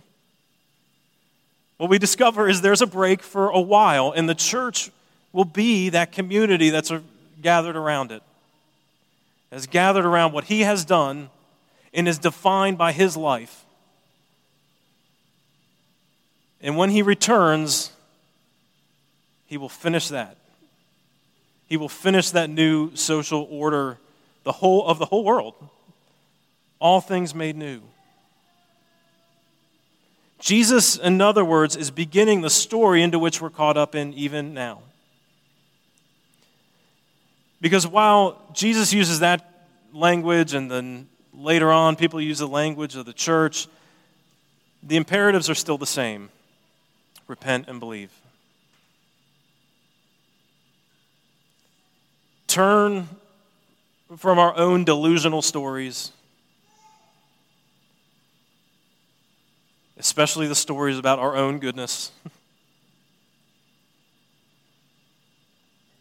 what 1.78 1.90
we 1.90 1.98
discover 1.98 2.48
is 2.48 2.60
there's 2.60 2.80
a 2.80 2.86
break 2.86 3.22
for 3.22 3.48
a 3.48 3.60
while, 3.60 4.12
and 4.12 4.28
the 4.28 4.34
church 4.34 4.90
will 5.32 5.44
be 5.44 5.88
that 5.90 6.12
community 6.12 6.70
that's 6.70 6.92
gathered 7.40 7.76
around 7.76 8.12
it, 8.12 8.22
has 9.50 9.66
gathered 9.66 10.04
around 10.04 10.32
what 10.32 10.44
he 10.44 10.60
has 10.60 10.84
done 10.84 11.28
and 11.92 12.08
is 12.08 12.18
defined 12.18 12.78
by 12.78 12.92
his 12.92 13.16
life. 13.16 13.64
And 16.60 16.76
when 16.76 16.90
he 16.90 17.02
returns, 17.02 17.92
he 19.46 19.56
will 19.56 19.68
finish 19.68 20.08
that. 20.08 20.36
He 21.68 21.76
will 21.76 21.88
finish 21.88 22.30
that 22.30 22.50
new 22.50 22.94
social 22.94 23.46
order 23.50 23.98
the 24.44 24.52
whole 24.52 24.86
of 24.86 24.98
the 24.98 25.06
whole 25.06 25.24
world. 25.24 25.54
All 26.78 27.00
things 27.00 27.34
made 27.34 27.56
new. 27.56 27.82
Jesus, 30.40 30.96
in 30.98 31.20
other 31.20 31.44
words, 31.44 31.76
is 31.76 31.90
beginning 31.92 32.40
the 32.40 32.50
story 32.50 33.02
into 33.02 33.18
which 33.18 33.40
we're 33.40 33.50
caught 33.50 33.76
up 33.76 33.94
in 33.94 34.12
even 34.14 34.52
now. 34.52 34.80
Because 37.60 37.86
while 37.86 38.42
Jesus 38.52 38.92
uses 38.92 39.20
that 39.20 39.68
language 39.92 40.52
and 40.52 40.68
then 40.68 41.08
later 41.32 41.72
on 41.72 41.96
people 41.96 42.20
use 42.20 42.38
the 42.38 42.48
language 42.48 42.96
of 42.96 43.06
the 43.06 43.12
church, 43.12 43.68
the 44.82 44.96
imperatives 44.96 45.48
are 45.48 45.54
still 45.54 45.78
the 45.78 45.86
same 45.86 46.30
repent 47.28 47.68
and 47.68 47.80
believe. 47.80 48.10
turn 52.52 53.08
from 54.18 54.38
our 54.38 54.54
own 54.58 54.84
delusional 54.84 55.40
stories, 55.40 56.12
especially 59.96 60.46
the 60.46 60.54
stories 60.54 60.98
about 60.98 61.18
our 61.18 61.34
own 61.34 61.58
goodness, 61.58 62.12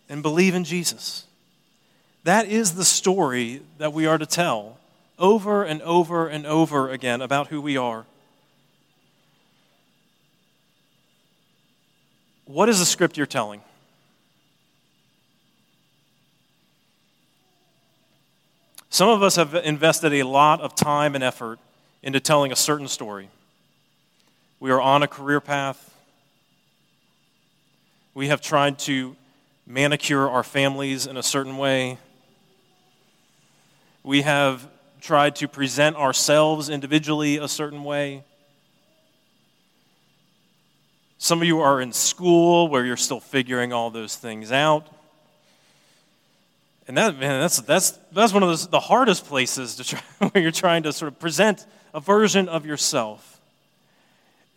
and 0.10 0.22
believe 0.22 0.54
in 0.54 0.66
Jesus. 0.66 1.26
That 2.26 2.48
is 2.48 2.76
the 2.76 2.84
story 2.84 3.62
that 3.78 3.94
we 3.94 4.06
are 4.06 4.18
to 4.18 4.26
tell 4.26 4.78
over 5.22 5.64
and 5.64 5.82
over 5.84 6.28
and 6.28 6.46
over 6.46 6.90
again 6.90 7.22
about 7.22 7.48
who 7.48 7.62
we 7.62 7.78
are. 7.78 8.06
What 12.46 12.68
is 12.68 12.80
the 12.80 12.86
script 12.86 13.16
you're 13.16 13.26
telling? 13.26 13.62
Some 18.90 19.08
of 19.08 19.24
us 19.24 19.38
have 19.38 19.56
invested 19.56 20.14
a 20.14 20.24
lot 20.24 20.60
of 20.60 20.76
time 20.76 21.16
and 21.16 21.24
effort 21.24 21.60
into 22.04 22.20
telling 22.20 22.52
a 22.52 22.58
certain 22.58 22.90
story. 22.90 23.30
We 24.60 24.70
are 24.72 24.82
on 24.82 25.02
a 25.02 25.08
career 25.08 25.40
path. 25.40 25.96
We 28.14 28.28
have 28.28 28.42
tried 28.42 28.80
to 28.80 29.16
manicure 29.66 30.28
our 30.28 30.44
families 30.44 31.08
in 31.08 31.16
a 31.16 31.24
certain 31.24 31.58
way. 31.58 32.00
We 34.04 34.24
have 34.24 34.68
tried 35.02 35.36
to 35.38 35.48
present 35.48 35.96
ourselves 35.96 36.70
individually 36.70 37.38
a 37.38 37.48
certain 37.48 37.84
way. 37.84 38.24
Some 41.18 41.42
of 41.42 41.48
you 41.48 41.60
are 41.60 41.82
in 41.82 41.94
school 41.94 42.68
where 42.68 42.86
you're 42.86 42.98
still 42.98 43.20
figuring 43.20 43.74
all 43.74 43.92
those 43.92 44.16
things 44.16 44.52
out. 44.52 44.88
And 46.88 46.98
that, 46.98 47.18
man, 47.20 47.42
that's, 47.42 47.62
that's, 47.62 47.92
that's 48.12 48.34
one 48.34 48.44
of 48.44 48.50
those, 48.50 48.68
the 48.68 48.80
hardest 48.80 49.26
places 49.26 49.76
to 49.76 49.84
try, 49.84 50.02
where 50.30 50.42
you're 50.42 50.52
trying 50.52 50.84
to 50.84 50.94
sort 50.94 51.12
of 51.12 51.20
present 51.20 51.66
a 51.94 52.00
version 52.00 52.50
of 52.50 52.66
yourself. 52.66 53.40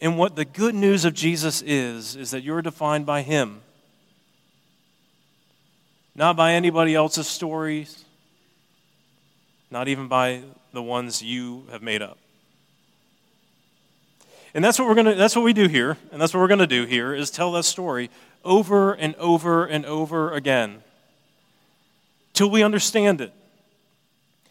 And 0.00 0.18
what 0.18 0.37
the 0.37 0.44
good 0.44 0.74
news 0.74 1.04
of 1.04 1.14
Jesus 1.14 1.62
is, 1.62 2.16
is 2.16 2.30
that 2.30 2.42
you're 2.42 2.62
defined 2.62 3.07
by 3.07 3.22
Him, 3.22 3.61
not 6.14 6.37
by 6.37 6.52
anybody 6.52 6.94
else's 6.94 7.26
stories, 7.26 8.04
not 9.74 9.88
even 9.88 10.06
by 10.06 10.40
the 10.72 10.80
ones 10.80 11.20
you 11.20 11.66
have 11.72 11.82
made 11.82 12.00
up. 12.00 12.16
And 14.54 14.64
that's 14.64 14.78
what 14.78 14.87
we're 14.87 14.94
gonna 14.94 15.16
that's 15.16 15.34
what 15.34 15.44
we 15.44 15.52
do 15.52 15.66
here, 15.66 15.98
and 16.12 16.22
that's 16.22 16.32
what 16.32 16.38
we're 16.38 16.48
gonna 16.48 16.68
do 16.68 16.84
here 16.84 17.12
is 17.12 17.28
tell 17.28 17.50
that 17.52 17.64
story 17.64 18.08
over 18.44 18.92
and 18.92 19.16
over 19.16 19.66
and 19.66 19.84
over 19.84 20.32
again 20.32 20.84
till 22.34 22.48
we 22.48 22.62
understand 22.62 23.20
it. 23.20 23.32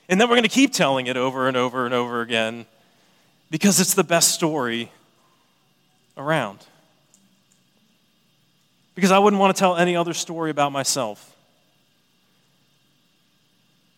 And 0.09 0.19
then 0.19 0.27
we're 0.27 0.35
going 0.35 0.43
to 0.43 0.49
keep 0.49 0.73
telling 0.73 1.07
it 1.07 1.15
over 1.15 1.47
and 1.47 1.55
over 1.55 1.85
and 1.85 1.93
over 1.93 2.19
again 2.19 2.65
because 3.49 3.79
it's 3.79 3.93
the 3.93 4.03
best 4.03 4.31
story 4.31 4.91
around. 6.17 6.59
Because 8.95 9.11
I 9.11 9.19
wouldn't 9.19 9.39
want 9.39 9.55
to 9.55 9.59
tell 9.59 9.77
any 9.77 9.95
other 9.95 10.13
story 10.13 10.51
about 10.51 10.73
myself. 10.73 11.33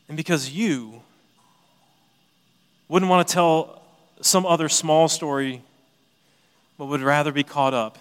And 0.08 0.16
because 0.16 0.52
you 0.52 1.02
wouldn't 2.88 3.10
want 3.10 3.28
to 3.28 3.34
tell 3.34 3.82
some 4.22 4.46
other 4.46 4.70
small 4.70 5.08
story, 5.08 5.62
but 6.78 6.86
would 6.86 7.02
rather 7.02 7.32
be 7.32 7.44
caught 7.44 7.74
up 7.74 7.98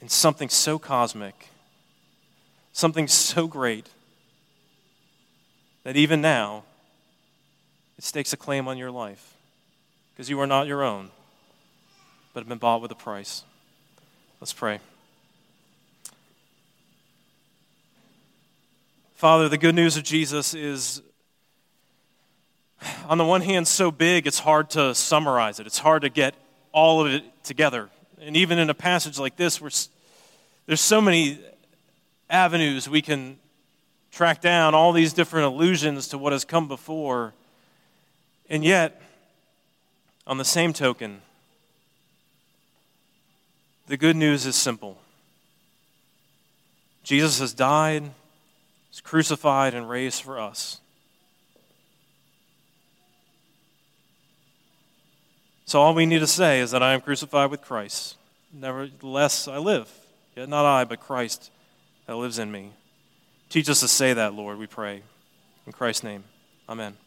in 0.00 0.08
something 0.08 0.48
so 0.48 0.78
cosmic 0.78 1.48
something 2.72 3.06
so 3.06 3.46
great 3.46 3.86
that 5.84 5.96
even 5.96 6.20
now 6.20 6.64
it 7.98 8.04
stakes 8.04 8.32
a 8.32 8.36
claim 8.36 8.66
on 8.66 8.78
your 8.78 8.90
life 8.90 9.34
because 10.12 10.28
you 10.28 10.40
are 10.40 10.46
not 10.46 10.66
your 10.66 10.82
own, 10.82 11.10
but 12.32 12.40
have 12.40 12.48
been 12.48 12.58
bought 12.58 12.80
with 12.80 12.90
a 12.90 12.96
price. 12.96 13.44
Let's 14.40 14.52
pray. 14.52 14.80
Father, 19.14 19.48
the 19.48 19.58
good 19.58 19.74
news 19.74 19.96
of 19.96 20.02
Jesus 20.02 20.54
is, 20.54 21.00
on 23.08 23.18
the 23.18 23.24
one 23.24 23.40
hand, 23.40 23.68
so 23.68 23.90
big 23.90 24.26
it's 24.26 24.38
hard 24.38 24.70
to 24.70 24.94
summarize 24.94 25.60
it. 25.60 25.66
It's 25.66 25.78
hard 25.78 26.02
to 26.02 26.08
get 26.08 26.34
all 26.72 27.04
of 27.04 27.12
it 27.12 27.24
together. 27.44 27.90
And 28.20 28.36
even 28.36 28.58
in 28.58 28.70
a 28.70 28.74
passage 28.74 29.18
like 29.18 29.36
this, 29.36 29.60
where 29.60 29.70
there's 30.66 30.80
so 30.80 31.00
many 31.00 31.40
avenues 32.30 32.88
we 32.88 33.02
can 33.02 33.38
track 34.10 34.40
down, 34.40 34.74
all 34.74 34.92
these 34.92 35.12
different 35.12 35.46
allusions 35.46 36.08
to 36.08 36.18
what 36.18 36.32
has 36.32 36.44
come 36.44 36.68
before. 36.68 37.32
And 38.48 38.64
yet, 38.64 39.00
on 40.26 40.38
the 40.38 40.44
same 40.44 40.72
token, 40.72 41.22
the 43.86 43.96
good 43.96 44.16
news 44.16 44.46
is 44.46 44.54
simple 44.54 44.98
Jesus 47.02 47.40
has 47.40 47.52
died, 47.52 48.04
was 48.90 49.00
crucified, 49.00 49.74
and 49.74 49.88
raised 49.88 50.22
for 50.22 50.38
us. 50.38 50.81
So 55.72 55.80
all 55.80 55.94
we 55.94 56.04
need 56.04 56.18
to 56.18 56.26
say 56.26 56.60
is 56.60 56.72
that 56.72 56.82
I 56.82 56.92
am 56.92 57.00
crucified 57.00 57.50
with 57.50 57.62
Christ. 57.62 58.18
Nevertheless, 58.52 59.48
I 59.48 59.56
live. 59.56 59.90
Yet 60.36 60.50
not 60.50 60.66
I, 60.66 60.84
but 60.84 61.00
Christ 61.00 61.50
that 62.04 62.14
lives 62.16 62.38
in 62.38 62.52
me. 62.52 62.72
Teach 63.48 63.70
us 63.70 63.80
to 63.80 63.88
say 63.88 64.12
that, 64.12 64.34
Lord, 64.34 64.58
we 64.58 64.66
pray. 64.66 65.00
In 65.66 65.72
Christ's 65.72 66.04
name, 66.04 66.24
amen. 66.68 66.98